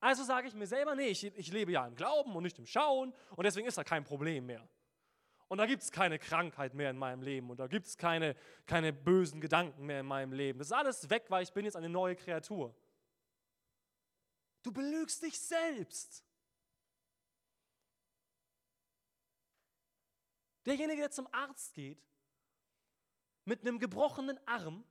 [0.00, 2.66] Also sage ich mir selber, nee, ich, ich lebe ja im Glauben und nicht im
[2.66, 4.68] Schauen und deswegen ist da kein Problem mehr.
[5.46, 8.34] Und da gibt es keine Krankheit mehr in meinem Leben und da gibt es keine,
[8.66, 10.58] keine bösen Gedanken mehr in meinem Leben.
[10.58, 12.74] Das ist alles weg, weil ich bin jetzt eine neue Kreatur.
[14.64, 16.24] Du belügst dich selbst.
[20.66, 22.02] Derjenige, der zum Arzt geht
[23.44, 24.84] mit einem gebrochenen Arm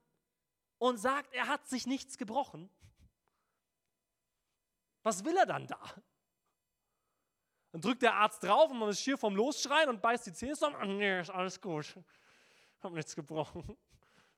[0.78, 2.68] und sagt, er hat sich nichts gebrochen,
[5.02, 5.80] was will er dann da?
[7.72, 10.54] Dann drückt der Arzt drauf und man ist schier vom Losschreien und beißt die Zähne
[10.54, 10.98] zusammen.
[10.98, 11.96] Nee, ist alles gut.
[12.80, 13.76] Hab nichts gebrochen.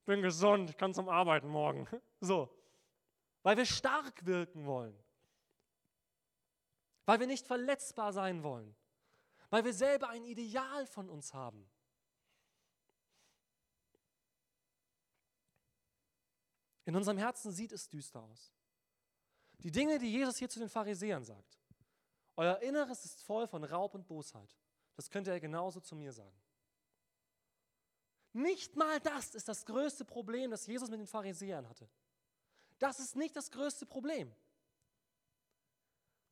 [0.04, 1.88] Bin gesund, ich kann zum Arbeiten morgen.
[2.20, 2.54] So.
[3.42, 4.96] Weil wir stark wirken wollen.
[7.06, 8.76] Weil wir nicht verletzbar sein wollen.
[9.52, 11.70] Weil wir selber ein Ideal von uns haben.
[16.86, 18.50] In unserem Herzen sieht es düster aus.
[19.58, 21.60] Die Dinge, die Jesus hier zu den Pharisäern sagt,
[22.34, 24.56] euer Inneres ist voll von Raub und Bosheit.
[24.96, 26.40] Das könnte er genauso zu mir sagen.
[28.32, 31.90] Nicht mal das ist das größte Problem, das Jesus mit den Pharisäern hatte.
[32.78, 34.34] Das ist nicht das größte Problem.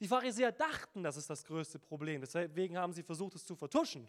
[0.00, 2.22] Die Pharisäer dachten, das ist das größte Problem.
[2.22, 4.08] Deswegen haben sie versucht, es zu vertuschen.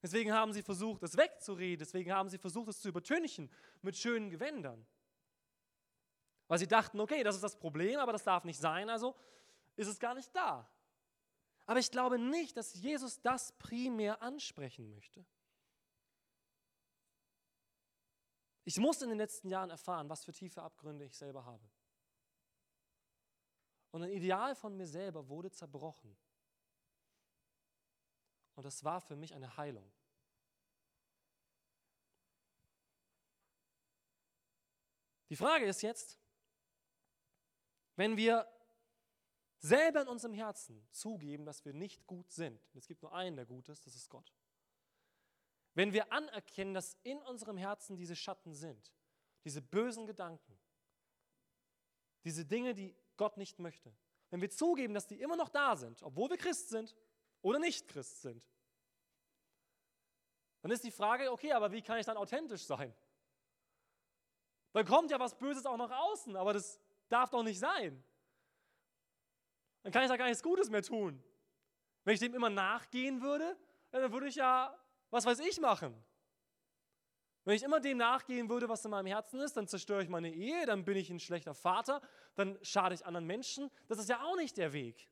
[0.00, 1.80] Deswegen haben sie versucht, es wegzureden.
[1.80, 3.50] Deswegen haben sie versucht, es zu übertünchen
[3.82, 4.86] mit schönen Gewändern.
[6.46, 9.16] Weil sie dachten, okay, das ist das Problem, aber das darf nicht sein, also
[9.74, 10.68] ist es gar nicht da.
[11.66, 15.24] Aber ich glaube nicht, dass Jesus das primär ansprechen möchte.
[18.64, 21.64] Ich musste in den letzten Jahren erfahren, was für tiefe Abgründe ich selber habe.
[23.92, 26.16] Und ein Ideal von mir selber wurde zerbrochen.
[28.54, 29.90] Und das war für mich eine Heilung.
[35.28, 36.18] Die Frage ist jetzt,
[37.96, 38.46] wenn wir
[39.58, 43.46] selber in unserem Herzen zugeben, dass wir nicht gut sind, es gibt nur einen, der
[43.46, 44.32] gut ist, das ist Gott.
[45.74, 48.92] Wenn wir anerkennen, dass in unserem Herzen diese Schatten sind,
[49.44, 50.58] diese bösen Gedanken,
[52.24, 53.94] diese Dinge, die Gott nicht möchte,
[54.30, 56.96] wenn wir zugeben, dass die immer noch da sind, obwohl wir Christ sind
[57.40, 58.44] oder nicht Christ sind,
[60.60, 62.92] dann ist die Frage, okay, aber wie kann ich dann authentisch sein?
[64.72, 68.02] Dann kommt ja was Böses auch nach außen, aber das darf doch nicht sein.
[69.84, 71.22] Dann kann ich da gar nichts Gutes mehr tun.
[72.02, 73.56] Wenn ich dem immer nachgehen würde,
[73.92, 74.76] dann würde ich ja
[75.10, 75.94] was weiß ich, machen.
[77.44, 80.32] Wenn ich immer dem nachgehen würde, was in meinem Herzen ist, dann zerstöre ich meine
[80.32, 82.00] Ehe, dann bin ich ein schlechter Vater,
[82.36, 83.70] dann schade ich anderen Menschen.
[83.88, 85.08] Das ist ja auch nicht der Weg.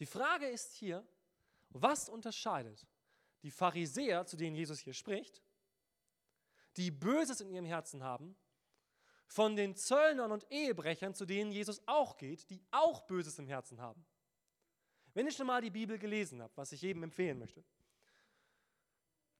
[0.00, 1.06] Die Frage ist hier,
[1.70, 2.86] was unterscheidet
[3.42, 5.42] die Pharisäer, zu denen Jesus hier spricht,
[6.76, 8.36] die Böses in ihrem Herzen haben,
[9.26, 13.80] von den Zöllnern und Ehebrechern, zu denen Jesus auch geht, die auch Böses im Herzen
[13.80, 14.04] haben.
[15.12, 17.64] Wenn ihr schon mal die Bibel gelesen habt, was ich jedem empfehlen möchte,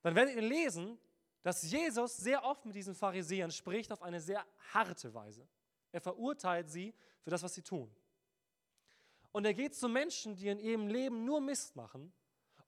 [0.04, 0.98] dann werdet ihr lesen,
[1.42, 5.48] dass Jesus sehr oft mit diesen Pharisäern spricht auf eine sehr harte Weise.
[5.92, 7.94] Er verurteilt sie für das, was sie tun.
[9.32, 12.12] Und er geht zu Menschen, die in ihrem Leben nur Mist machen,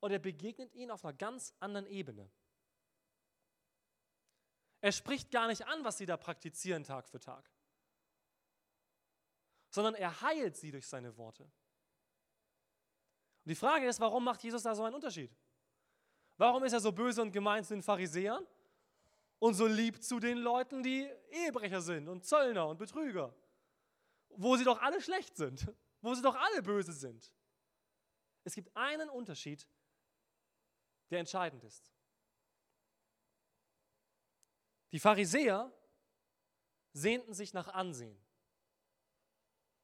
[0.00, 2.30] und er begegnet ihnen auf einer ganz anderen Ebene.
[4.80, 7.50] Er spricht gar nicht an, was sie da praktizieren Tag für Tag,
[9.70, 11.44] sondern er heilt sie durch seine Worte.
[11.44, 11.52] Und
[13.50, 15.34] die Frage ist, warum macht Jesus da so einen Unterschied?
[16.36, 18.46] Warum ist er so böse und gemein zu den Pharisäern
[19.38, 23.34] und so lieb zu den Leuten, die Ehebrecher sind und Zöllner und Betrüger?
[24.30, 25.66] Wo sie doch alle schlecht sind,
[26.02, 27.32] wo sie doch alle böse sind.
[28.44, 29.66] Es gibt einen Unterschied,
[31.10, 31.90] der entscheidend ist.
[34.92, 35.72] Die Pharisäer
[36.92, 38.18] sehnten sich nach Ansehen.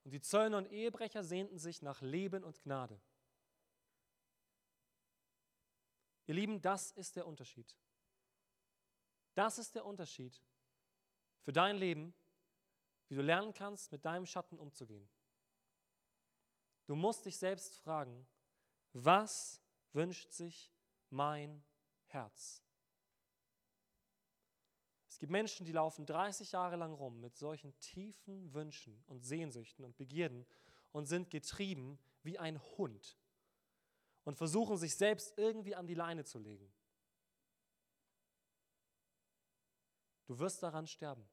[0.04, 3.00] Und die Zöllner und Ehebrecher sehnten sich nach Leben und Gnade.
[6.32, 7.76] Ihr Lieben, das ist der Unterschied.
[9.34, 10.42] Das ist der Unterschied
[11.42, 12.14] für dein Leben,
[13.08, 15.06] wie du lernen kannst, mit deinem Schatten umzugehen.
[16.86, 18.26] Du musst dich selbst fragen,
[18.94, 19.60] was
[19.92, 20.72] wünscht sich
[21.10, 21.62] mein
[22.06, 22.62] Herz?
[25.10, 29.84] Es gibt Menschen, die laufen 30 Jahre lang rum mit solchen tiefen Wünschen und Sehnsüchten
[29.84, 30.46] und Begierden
[30.92, 33.18] und sind getrieben wie ein Hund
[34.24, 36.72] und versuchen sich selbst irgendwie an die Leine zu legen.
[40.26, 41.28] Du wirst daran sterben.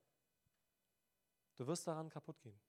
[1.56, 2.60] Du wirst daran kaputt gehen.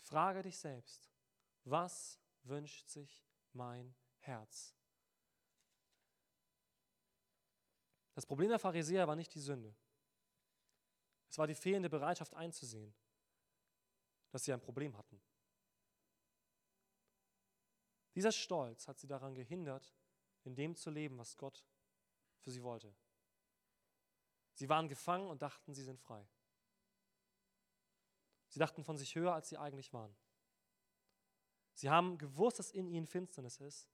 [0.00, 1.10] Frage dich selbst,
[1.64, 4.74] was wünscht sich mein Herz?
[8.14, 9.74] Das Problem der Pharisäer war nicht die Sünde.
[11.28, 12.94] Es war die fehlende Bereitschaft einzusehen,
[14.30, 15.20] dass sie ein Problem hatten.
[18.16, 19.94] Dieser Stolz hat sie daran gehindert,
[20.42, 21.64] in dem zu leben, was Gott
[22.40, 22.92] für sie wollte.
[24.54, 26.26] Sie waren gefangen und dachten, sie sind frei.
[28.48, 30.16] Sie dachten von sich höher, als sie eigentlich waren.
[31.74, 33.86] Sie haben gewusst, dass in ihnen Finsternis ist,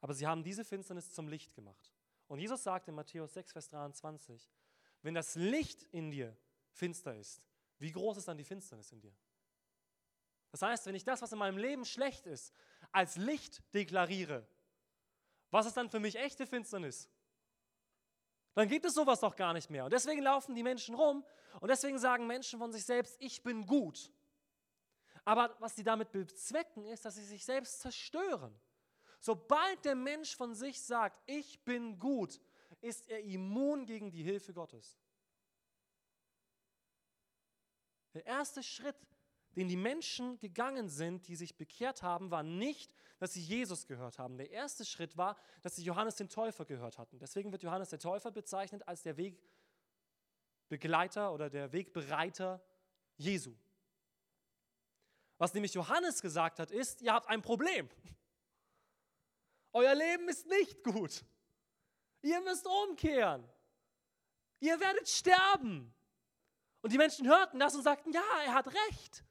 [0.00, 1.92] aber sie haben diese Finsternis zum Licht gemacht.
[2.28, 4.48] Und Jesus sagt in Matthäus 6, Vers 23,
[5.02, 6.34] wenn das Licht in dir
[6.70, 7.46] finster ist,
[7.78, 9.14] wie groß ist dann die Finsternis in dir?
[10.50, 12.52] Das heißt, wenn ich das, was in meinem Leben schlecht ist,
[12.92, 14.46] als Licht deklariere,
[15.50, 17.08] was ist dann für mich echte Finsternis?
[18.54, 19.84] Dann gibt es sowas doch gar nicht mehr.
[19.84, 21.24] Und deswegen laufen die Menschen rum
[21.60, 24.12] und deswegen sagen Menschen von sich selbst, ich bin gut.
[25.24, 28.58] Aber was sie damit bezwecken, ist, dass sie sich selbst zerstören.
[29.20, 32.40] Sobald der Mensch von sich sagt, ich bin gut,
[32.80, 34.98] ist er immun gegen die Hilfe Gottes.
[38.14, 38.96] Der erste Schritt,
[39.56, 44.18] den die Menschen gegangen sind, die sich bekehrt haben, war nicht, dass sie Jesus gehört
[44.18, 44.38] haben.
[44.38, 47.18] Der erste Schritt war, dass sie Johannes den Täufer gehört hatten.
[47.18, 52.62] Deswegen wird Johannes der Täufer bezeichnet als der Wegbegleiter oder der Wegbereiter
[53.16, 53.54] Jesu.
[55.38, 57.88] Was nämlich Johannes gesagt hat, ist, ihr habt ein Problem.
[59.72, 61.24] Euer Leben ist nicht gut.
[62.22, 63.48] Ihr müsst umkehren.
[64.60, 65.94] Ihr werdet sterben.
[66.82, 69.24] Und die Menschen hörten das und sagten, ja, er hat recht.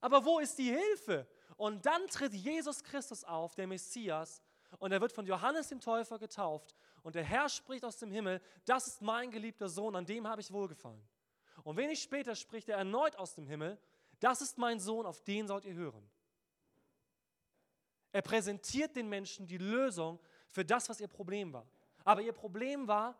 [0.00, 1.26] Aber wo ist die Hilfe?
[1.56, 4.42] Und dann tritt Jesus Christus auf, der Messias,
[4.78, 6.74] und er wird von Johannes dem Täufer getauft.
[7.02, 10.40] Und der Herr spricht aus dem Himmel, das ist mein geliebter Sohn, an dem habe
[10.40, 11.02] ich wohlgefallen.
[11.64, 13.78] Und wenig später spricht er erneut aus dem Himmel,
[14.20, 16.08] das ist mein Sohn, auf den sollt ihr hören.
[18.12, 20.18] Er präsentiert den Menschen die Lösung
[20.48, 21.66] für das, was ihr Problem war.
[22.04, 23.18] Aber ihr Problem war,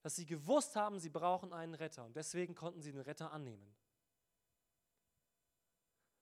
[0.00, 3.74] dass sie gewusst haben, sie brauchen einen Retter und deswegen konnten sie den Retter annehmen.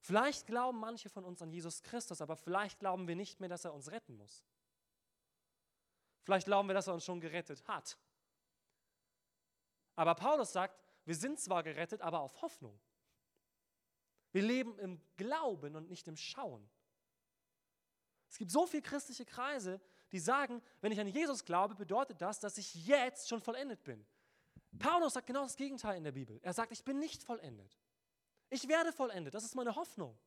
[0.00, 3.64] Vielleicht glauben manche von uns an Jesus Christus, aber vielleicht glauben wir nicht mehr, dass
[3.64, 4.44] er uns retten muss.
[6.22, 7.98] Vielleicht glauben wir, dass er uns schon gerettet hat.
[9.96, 12.78] Aber Paulus sagt, wir sind zwar gerettet, aber auf Hoffnung.
[14.32, 16.68] Wir leben im Glauben und nicht im Schauen.
[18.28, 19.80] Es gibt so viele christliche Kreise,
[20.12, 24.06] die sagen, wenn ich an Jesus glaube, bedeutet das, dass ich jetzt schon vollendet bin.
[24.78, 26.38] Paulus sagt genau das Gegenteil in der Bibel.
[26.42, 27.76] Er sagt, ich bin nicht vollendet.
[28.50, 29.32] Ich werde vollendet.
[29.32, 30.18] Das ist meine Hoffnung.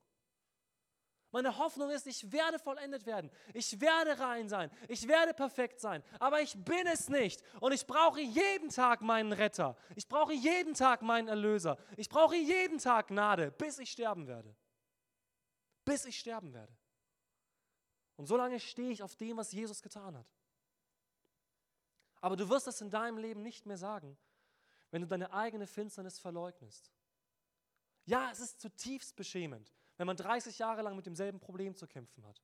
[1.33, 3.31] Meine Hoffnung ist, ich werde vollendet werden.
[3.55, 4.69] Ich werde rein sein.
[4.87, 6.03] Ich werde perfekt sein.
[6.19, 7.41] Aber ich bin es nicht.
[7.59, 9.75] Und ich brauche jeden Tag meinen Retter.
[9.95, 11.77] Ich brauche jeden Tag meinen Erlöser.
[11.97, 14.55] Ich brauche jeden Tag Gnade, bis ich sterben werde.
[15.83, 16.71] Bis ich sterben werde.
[18.15, 20.27] Und so lange stehe ich auf dem, was Jesus getan hat.
[22.21, 24.17] Aber du wirst das in deinem Leben nicht mehr sagen,
[24.91, 26.91] wenn du deine eigene Finsternis verleugnest.
[28.05, 32.25] Ja, es ist zutiefst beschämend wenn man 30 Jahre lang mit demselben Problem zu kämpfen
[32.25, 32.41] hat.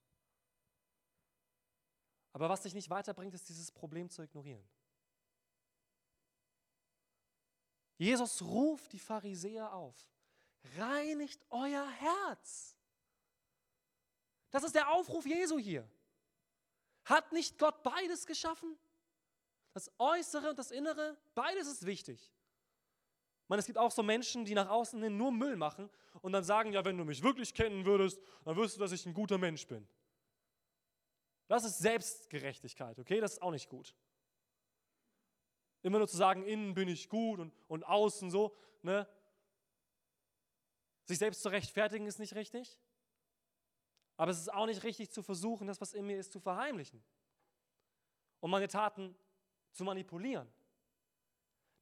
[2.31, 4.67] Aber was dich nicht weiterbringt, ist dieses Problem zu ignorieren.
[7.97, 10.09] Jesus ruft die Pharisäer auf,
[10.77, 12.77] reinigt euer Herz.
[14.51, 15.89] Das ist der Aufruf Jesu hier.
[17.03, 18.77] Hat nicht Gott beides geschaffen?
[19.73, 22.31] Das Äußere und das Innere, beides ist wichtig.
[23.49, 25.89] Meine, es gibt auch so Menschen, die nach außen hin nur Müll machen
[26.21, 29.05] und dann sagen, ja, wenn du mich wirklich kennen würdest, dann wüsstest du, dass ich
[29.07, 29.87] ein guter Mensch bin.
[31.47, 33.19] Das ist Selbstgerechtigkeit, okay?
[33.19, 33.95] Das ist auch nicht gut.
[35.81, 39.07] Immer nur zu sagen, innen bin ich gut und, und außen so, ne?
[41.05, 42.77] Sich selbst zu rechtfertigen ist nicht richtig.
[44.15, 47.03] Aber es ist auch nicht richtig zu versuchen, das, was in mir ist, zu verheimlichen.
[48.41, 49.15] Und meine Taten
[49.71, 50.47] zu manipulieren.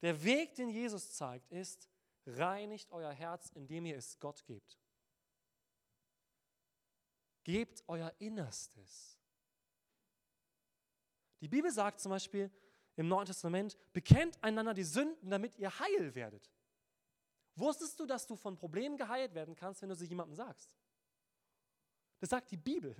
[0.02, 1.90] Der Weg, den Jesus zeigt, ist,
[2.26, 4.78] reinigt euer Herz, indem ihr es Gott gebt.
[7.44, 9.18] Gebt euer Innerstes.
[11.40, 12.52] Die Bibel sagt zum Beispiel
[12.96, 16.52] im Neuen Testament, bekennt einander die Sünden, damit ihr heil werdet.
[17.56, 20.76] Wusstest du, dass du von Problemen geheilt werden kannst, wenn du sie jemandem sagst?
[22.20, 22.96] Das sagt die Bibel.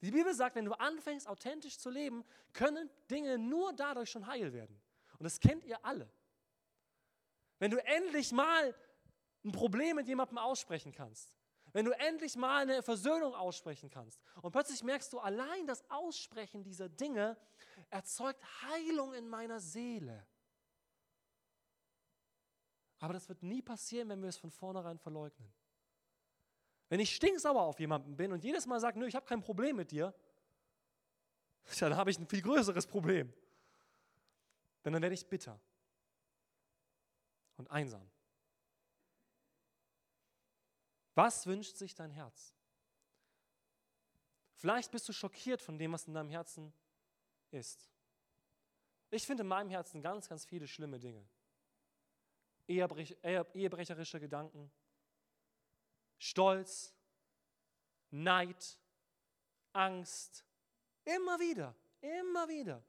[0.00, 4.52] Die Bibel sagt, wenn du anfängst, authentisch zu leben, können Dinge nur dadurch schon heil
[4.52, 4.80] werden.
[5.22, 6.10] Und das kennt ihr alle.
[7.60, 8.74] Wenn du endlich mal
[9.44, 11.32] ein Problem mit jemandem aussprechen kannst,
[11.72, 16.64] wenn du endlich mal eine Versöhnung aussprechen kannst und plötzlich merkst du, allein das Aussprechen
[16.64, 17.36] dieser Dinge
[17.88, 20.26] erzeugt Heilung in meiner Seele.
[22.98, 25.52] Aber das wird nie passieren, wenn wir es von vornherein verleugnen.
[26.88, 29.76] Wenn ich stinksauer auf jemanden bin und jedes Mal sage, nö, ich habe kein Problem
[29.76, 30.12] mit dir,
[31.78, 33.32] dann habe ich ein viel größeres Problem.
[34.84, 35.60] Denn dann werde ich bitter
[37.56, 38.10] und einsam.
[41.14, 42.54] Was wünscht sich dein Herz?
[44.54, 46.72] Vielleicht bist du schockiert von dem, was in deinem Herzen
[47.50, 47.90] ist.
[49.10, 51.28] Ich finde in meinem Herzen ganz, ganz viele schlimme Dinge.
[52.66, 54.72] Ehebrecherische Gedanken,
[56.18, 56.94] Stolz,
[58.10, 58.78] Neid,
[59.72, 60.44] Angst.
[61.04, 62.82] Immer wieder, immer wieder.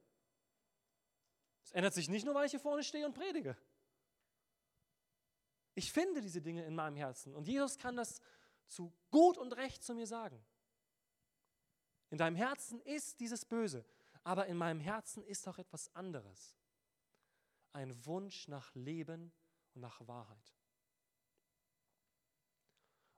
[1.64, 3.58] Es ändert sich nicht nur, weil ich hier vorne stehe und predige.
[5.76, 8.22] Ich finde diese Dinge in meinem Herzen und Jesus kann das
[8.68, 10.44] zu gut und recht zu mir sagen.
[12.10, 13.86] In deinem Herzen ist dieses Böse,
[14.24, 16.56] aber in meinem Herzen ist auch etwas anderes.
[17.72, 19.34] Ein Wunsch nach Leben
[19.74, 20.54] und nach Wahrheit.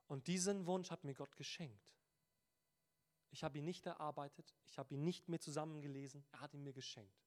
[0.06, 1.92] Und diesen Wunsch hat mir Gott geschenkt.
[3.30, 6.72] Ich habe ihn nicht erarbeitet, ich habe ihn nicht mehr zusammengelesen, er hat ihn mir
[6.72, 7.25] geschenkt.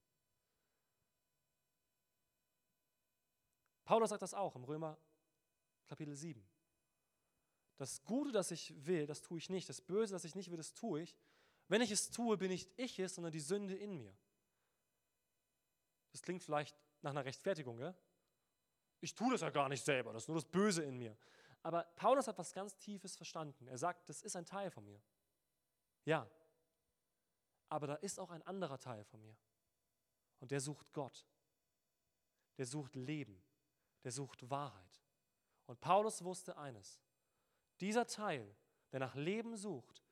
[3.89, 4.99] Paulus sagt das auch im Römer
[5.87, 6.47] Kapitel 7.
[7.77, 9.67] Das Gute, das ich will, das tue ich nicht.
[9.67, 11.17] Das Böse, das ich nicht will, das tue ich.
[11.69, 14.15] Wenn ich es tue, bin nicht ich es, sondern die Sünde in mir.
[16.11, 17.95] Das klingt vielleicht nach einer Rechtfertigung, gell?
[19.01, 21.17] Ich tue das ja gar nicht selber, das ist nur das Böse in mir.
[21.63, 23.67] Aber Paulus hat was ganz Tiefes verstanden.
[23.67, 25.01] Er sagt, das ist ein Teil von mir.
[26.05, 26.29] Ja.
[27.69, 29.35] Aber da ist auch ein anderer Teil von mir.
[30.41, 31.25] Und der sucht Gott.
[32.59, 33.41] Der sucht Leben
[34.03, 35.01] der sucht Wahrheit.
[35.65, 36.99] Und Paulus wusste eines.
[37.79, 38.55] Dieser Teil,
[38.91, 40.03] der nach Leben sucht,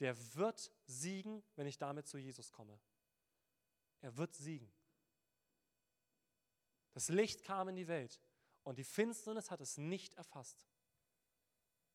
[0.00, 2.80] der wird siegen, wenn ich damit zu Jesus komme.
[4.00, 4.72] Er wird siegen.
[6.92, 8.20] Das Licht kam in die Welt
[8.64, 10.66] und die Finsternis hat es nicht erfasst.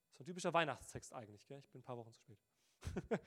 [0.10, 1.60] Das ist ein typischer Weihnachtstext eigentlich, gell?
[1.60, 2.40] ich bin ein paar Wochen zu spät.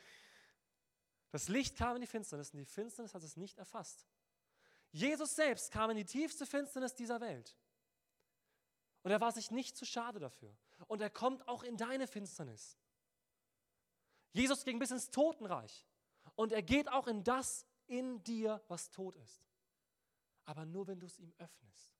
[1.30, 4.06] Das Licht kam in die Finsternis und die Finsternis hat es nicht erfasst.
[4.90, 7.56] Jesus selbst kam in die tiefste Finsternis dieser Welt.
[9.02, 10.54] Und er war sich nicht zu schade dafür.
[10.86, 12.78] Und er kommt auch in deine Finsternis.
[14.32, 15.86] Jesus ging bis ins Totenreich.
[16.34, 19.44] Und er geht auch in das in dir, was tot ist.
[20.44, 21.96] Aber nur, wenn du es ihm öffnest.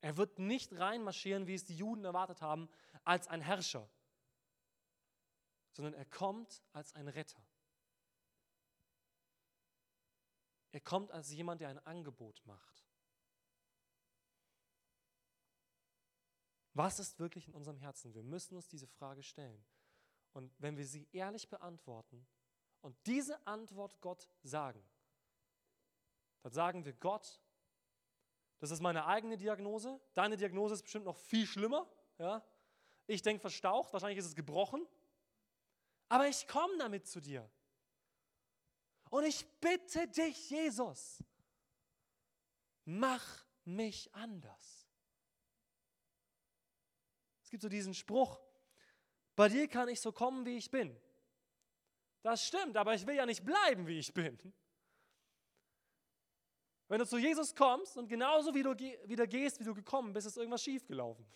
[0.00, 2.68] Er wird nicht reinmarschieren, wie es die Juden erwartet haben,
[3.04, 3.88] als ein Herrscher,
[5.72, 7.42] sondern er kommt als ein Retter.
[10.72, 12.83] Er kommt als jemand, der ein Angebot macht.
[16.74, 18.12] Was ist wirklich in unserem Herzen?
[18.14, 19.64] Wir müssen uns diese Frage stellen.
[20.32, 22.26] Und wenn wir sie ehrlich beantworten
[22.80, 24.84] und diese Antwort Gott sagen,
[26.42, 27.40] dann sagen wir Gott,
[28.58, 30.00] das ist meine eigene Diagnose.
[30.14, 31.88] Deine Diagnose ist bestimmt noch viel schlimmer.
[32.18, 32.44] Ja?
[33.06, 34.86] Ich denke verstaucht, wahrscheinlich ist es gebrochen.
[36.08, 37.48] Aber ich komme damit zu dir.
[39.10, 41.22] Und ich bitte dich, Jesus,
[42.84, 44.83] mach mich anders.
[47.44, 48.40] Es gibt so diesen Spruch,
[49.36, 50.98] bei dir kann ich so kommen, wie ich bin.
[52.22, 54.38] Das stimmt, aber ich will ja nicht bleiben, wie ich bin.
[56.88, 60.26] Wenn du zu Jesus kommst und genauso wie du wieder gehst, wie du gekommen bist,
[60.26, 61.26] ist irgendwas schiefgelaufen.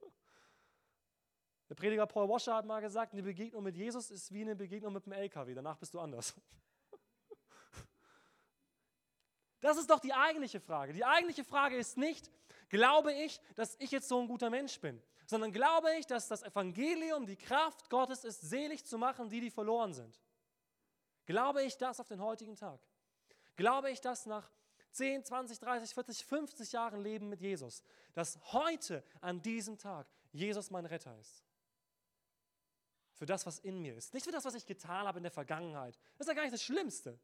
[1.68, 4.92] Der Prediger Paul Washer hat mal gesagt, eine Begegnung mit Jesus ist wie eine Begegnung
[4.92, 6.34] mit einem LKW, danach bist du anders.
[9.60, 10.92] Das ist doch die eigentliche Frage.
[10.92, 12.32] Die eigentliche Frage ist nicht,
[12.68, 16.42] glaube ich, dass ich jetzt so ein guter Mensch bin, sondern glaube ich, dass das
[16.42, 20.20] Evangelium die Kraft Gottes ist, selig zu machen, die, die verloren sind.
[21.26, 22.80] Glaube ich das auf den heutigen Tag?
[23.56, 24.50] Glaube ich das nach
[24.92, 30.70] 10, 20, 30, 40, 50 Jahren Leben mit Jesus, dass heute an diesem Tag Jesus
[30.70, 31.44] mein Retter ist?
[33.14, 34.14] Für das, was in mir ist.
[34.14, 35.98] Nicht für das, was ich getan habe in der Vergangenheit.
[36.18, 37.18] Das ist ja gar nicht das Schlimmste.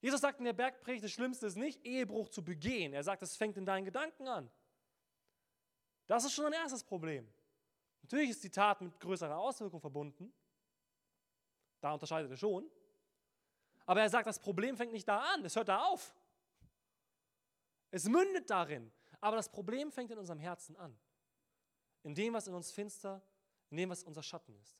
[0.00, 2.92] Jesus sagt in der Bergpredigt, das Schlimmste ist nicht, Ehebruch zu begehen.
[2.92, 4.50] Er sagt, es fängt in deinen Gedanken an.
[6.06, 7.26] Das ist schon ein erstes Problem.
[8.02, 10.32] Natürlich ist die Tat mit größerer Auswirkung verbunden.
[11.80, 12.70] Da unterscheidet er schon.
[13.86, 16.14] Aber er sagt, das Problem fängt nicht da an, es hört da auf.
[17.90, 18.90] Es mündet darin.
[19.20, 20.98] Aber das Problem fängt in unserem Herzen an.
[22.02, 23.22] In dem, was in uns finster,
[23.70, 24.78] in dem, was unser Schatten ist.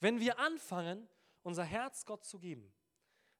[0.00, 1.08] Wenn wir anfangen,
[1.42, 2.72] unser Herz Gott zu geben,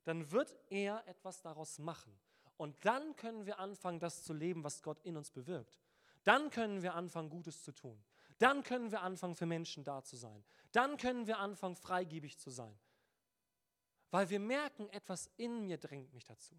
[0.05, 2.19] dann wird er etwas daraus machen.
[2.61, 5.81] Und dann können wir anfangen, das zu leben, was Gott in uns bewirkt.
[6.25, 8.05] Dann können wir anfangen, Gutes zu tun.
[8.39, 10.45] Dann können wir anfangen, für Menschen da zu sein.
[10.73, 12.79] Dann können wir anfangen, freigebig zu sein.
[14.11, 16.55] Weil wir merken, etwas in mir drängt mich dazu.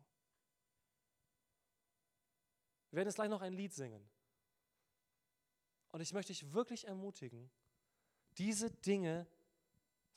[2.89, 4.09] Wir werden jetzt gleich noch ein Lied singen.
[5.91, 7.51] Und ich möchte dich wirklich ermutigen,
[8.37, 9.27] diese Dinge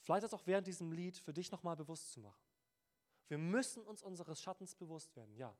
[0.05, 2.45] Vielleicht auch während diesem Lied für dich nochmal bewusst zu machen.
[3.29, 5.57] Wir müssen uns unseres Schattens bewusst werden, ja.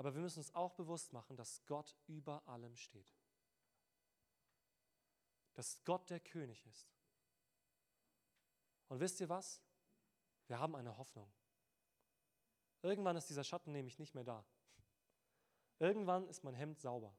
[0.00, 3.14] Aber wir müssen uns auch bewusst machen, dass Gott über allem steht.
[5.52, 6.90] Dass Gott der König ist.
[8.88, 9.60] Und wisst ihr was?
[10.46, 11.30] Wir haben eine Hoffnung.
[12.80, 14.42] Irgendwann ist dieser Schatten nämlich nicht mehr da.
[15.78, 17.14] Irgendwann ist mein Hemd sauber,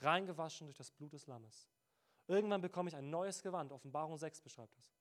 [0.00, 1.68] reingewaschen durch das Blut des Lammes.
[2.26, 3.70] Irgendwann bekomme ich ein neues Gewand.
[3.70, 4.96] Offenbarung 6 beschreibt das.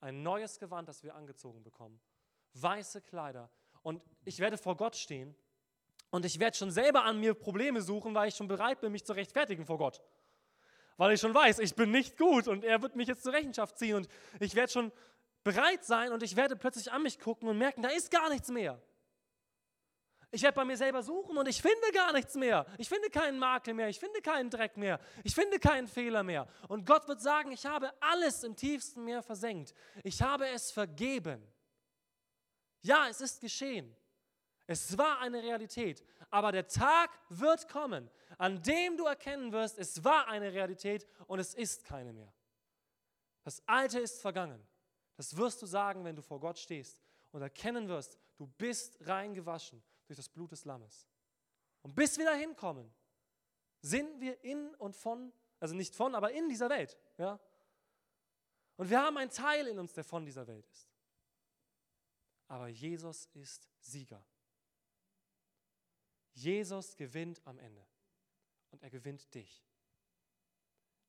[0.00, 2.02] Ein neues Gewand, das wir angezogen bekommen.
[2.52, 3.50] Weiße Kleider.
[3.80, 5.34] Und ich werde vor Gott stehen
[6.10, 9.04] und ich werde schon selber an mir Probleme suchen, weil ich schon bereit bin, mich
[9.04, 10.00] zu rechtfertigen vor Gott.
[10.96, 13.78] Weil ich schon weiß, ich bin nicht gut und er wird mich jetzt zur Rechenschaft
[13.78, 14.08] ziehen und
[14.38, 14.92] ich werde schon
[15.44, 18.48] bereit sein und ich werde plötzlich an mich gucken und merken, da ist gar nichts
[18.48, 18.80] mehr.
[20.32, 22.64] Ich werde bei mir selber suchen und ich finde gar nichts mehr.
[22.78, 23.88] Ich finde keinen Makel mehr.
[23.88, 25.00] Ich finde keinen Dreck mehr.
[25.24, 26.46] Ich finde keinen Fehler mehr.
[26.68, 29.74] Und Gott wird sagen, ich habe alles im tiefsten Meer versenkt.
[30.04, 31.42] Ich habe es vergeben.
[32.82, 33.96] Ja, es ist geschehen.
[34.70, 36.04] Es war eine Realität.
[36.30, 38.08] Aber der Tag wird kommen,
[38.38, 42.32] an dem du erkennen wirst, es war eine Realität und es ist keine mehr.
[43.42, 44.64] Das Alte ist vergangen.
[45.16, 47.02] Das wirst du sagen, wenn du vor Gott stehst
[47.32, 51.08] und erkennen wirst, du bist reingewaschen durch das Blut des Lammes.
[51.82, 52.94] Und bis wir dahin kommen,
[53.80, 56.96] sind wir in und von, also nicht von, aber in dieser Welt.
[57.18, 57.40] Ja?
[58.76, 60.88] Und wir haben einen Teil in uns, der von dieser Welt ist.
[62.46, 64.24] Aber Jesus ist Sieger.
[66.32, 67.86] Jesus gewinnt am Ende.
[68.70, 69.64] Und er gewinnt dich.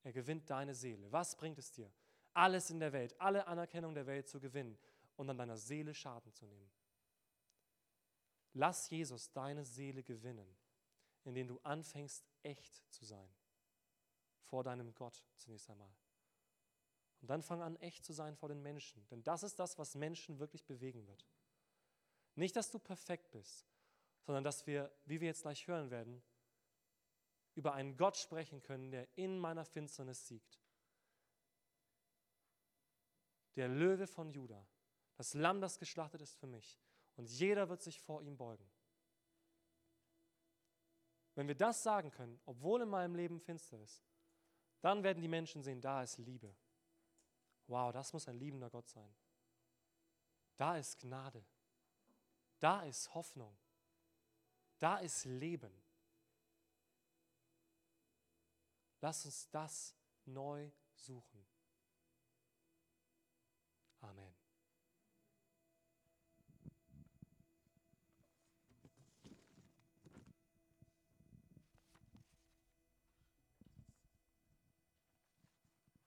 [0.03, 1.11] Er gewinnt deine Seele.
[1.11, 1.91] Was bringt es dir?
[2.33, 4.77] Alles in der Welt, alle Anerkennung der Welt zu gewinnen
[5.15, 6.71] und an deiner Seele Schaden zu nehmen.
[8.53, 10.57] Lass Jesus deine Seele gewinnen,
[11.23, 13.29] indem du anfängst, echt zu sein.
[14.41, 15.93] Vor deinem Gott zunächst einmal.
[17.21, 19.05] Und dann fang an, echt zu sein vor den Menschen.
[19.09, 21.25] Denn das ist das, was Menschen wirklich bewegen wird.
[22.35, 23.70] Nicht, dass du perfekt bist,
[24.23, 26.23] sondern dass wir, wie wir jetzt gleich hören werden,
[27.55, 30.61] über einen Gott sprechen können, der in meiner Finsternis siegt.
[33.55, 34.65] Der Löwe von Juda,
[35.15, 36.79] das Lamm, das geschlachtet ist für mich,
[37.15, 38.69] und jeder wird sich vor ihm beugen.
[41.35, 44.03] Wenn wir das sagen können, obwohl in meinem Leben finster ist,
[44.81, 46.55] dann werden die Menschen sehen, da ist Liebe.
[47.67, 49.13] Wow, das muss ein liebender Gott sein.
[50.57, 51.45] Da ist Gnade.
[52.59, 53.57] Da ist Hoffnung.
[54.81, 55.71] Da ist Leben.
[58.99, 61.50] Lass uns das neu suchen.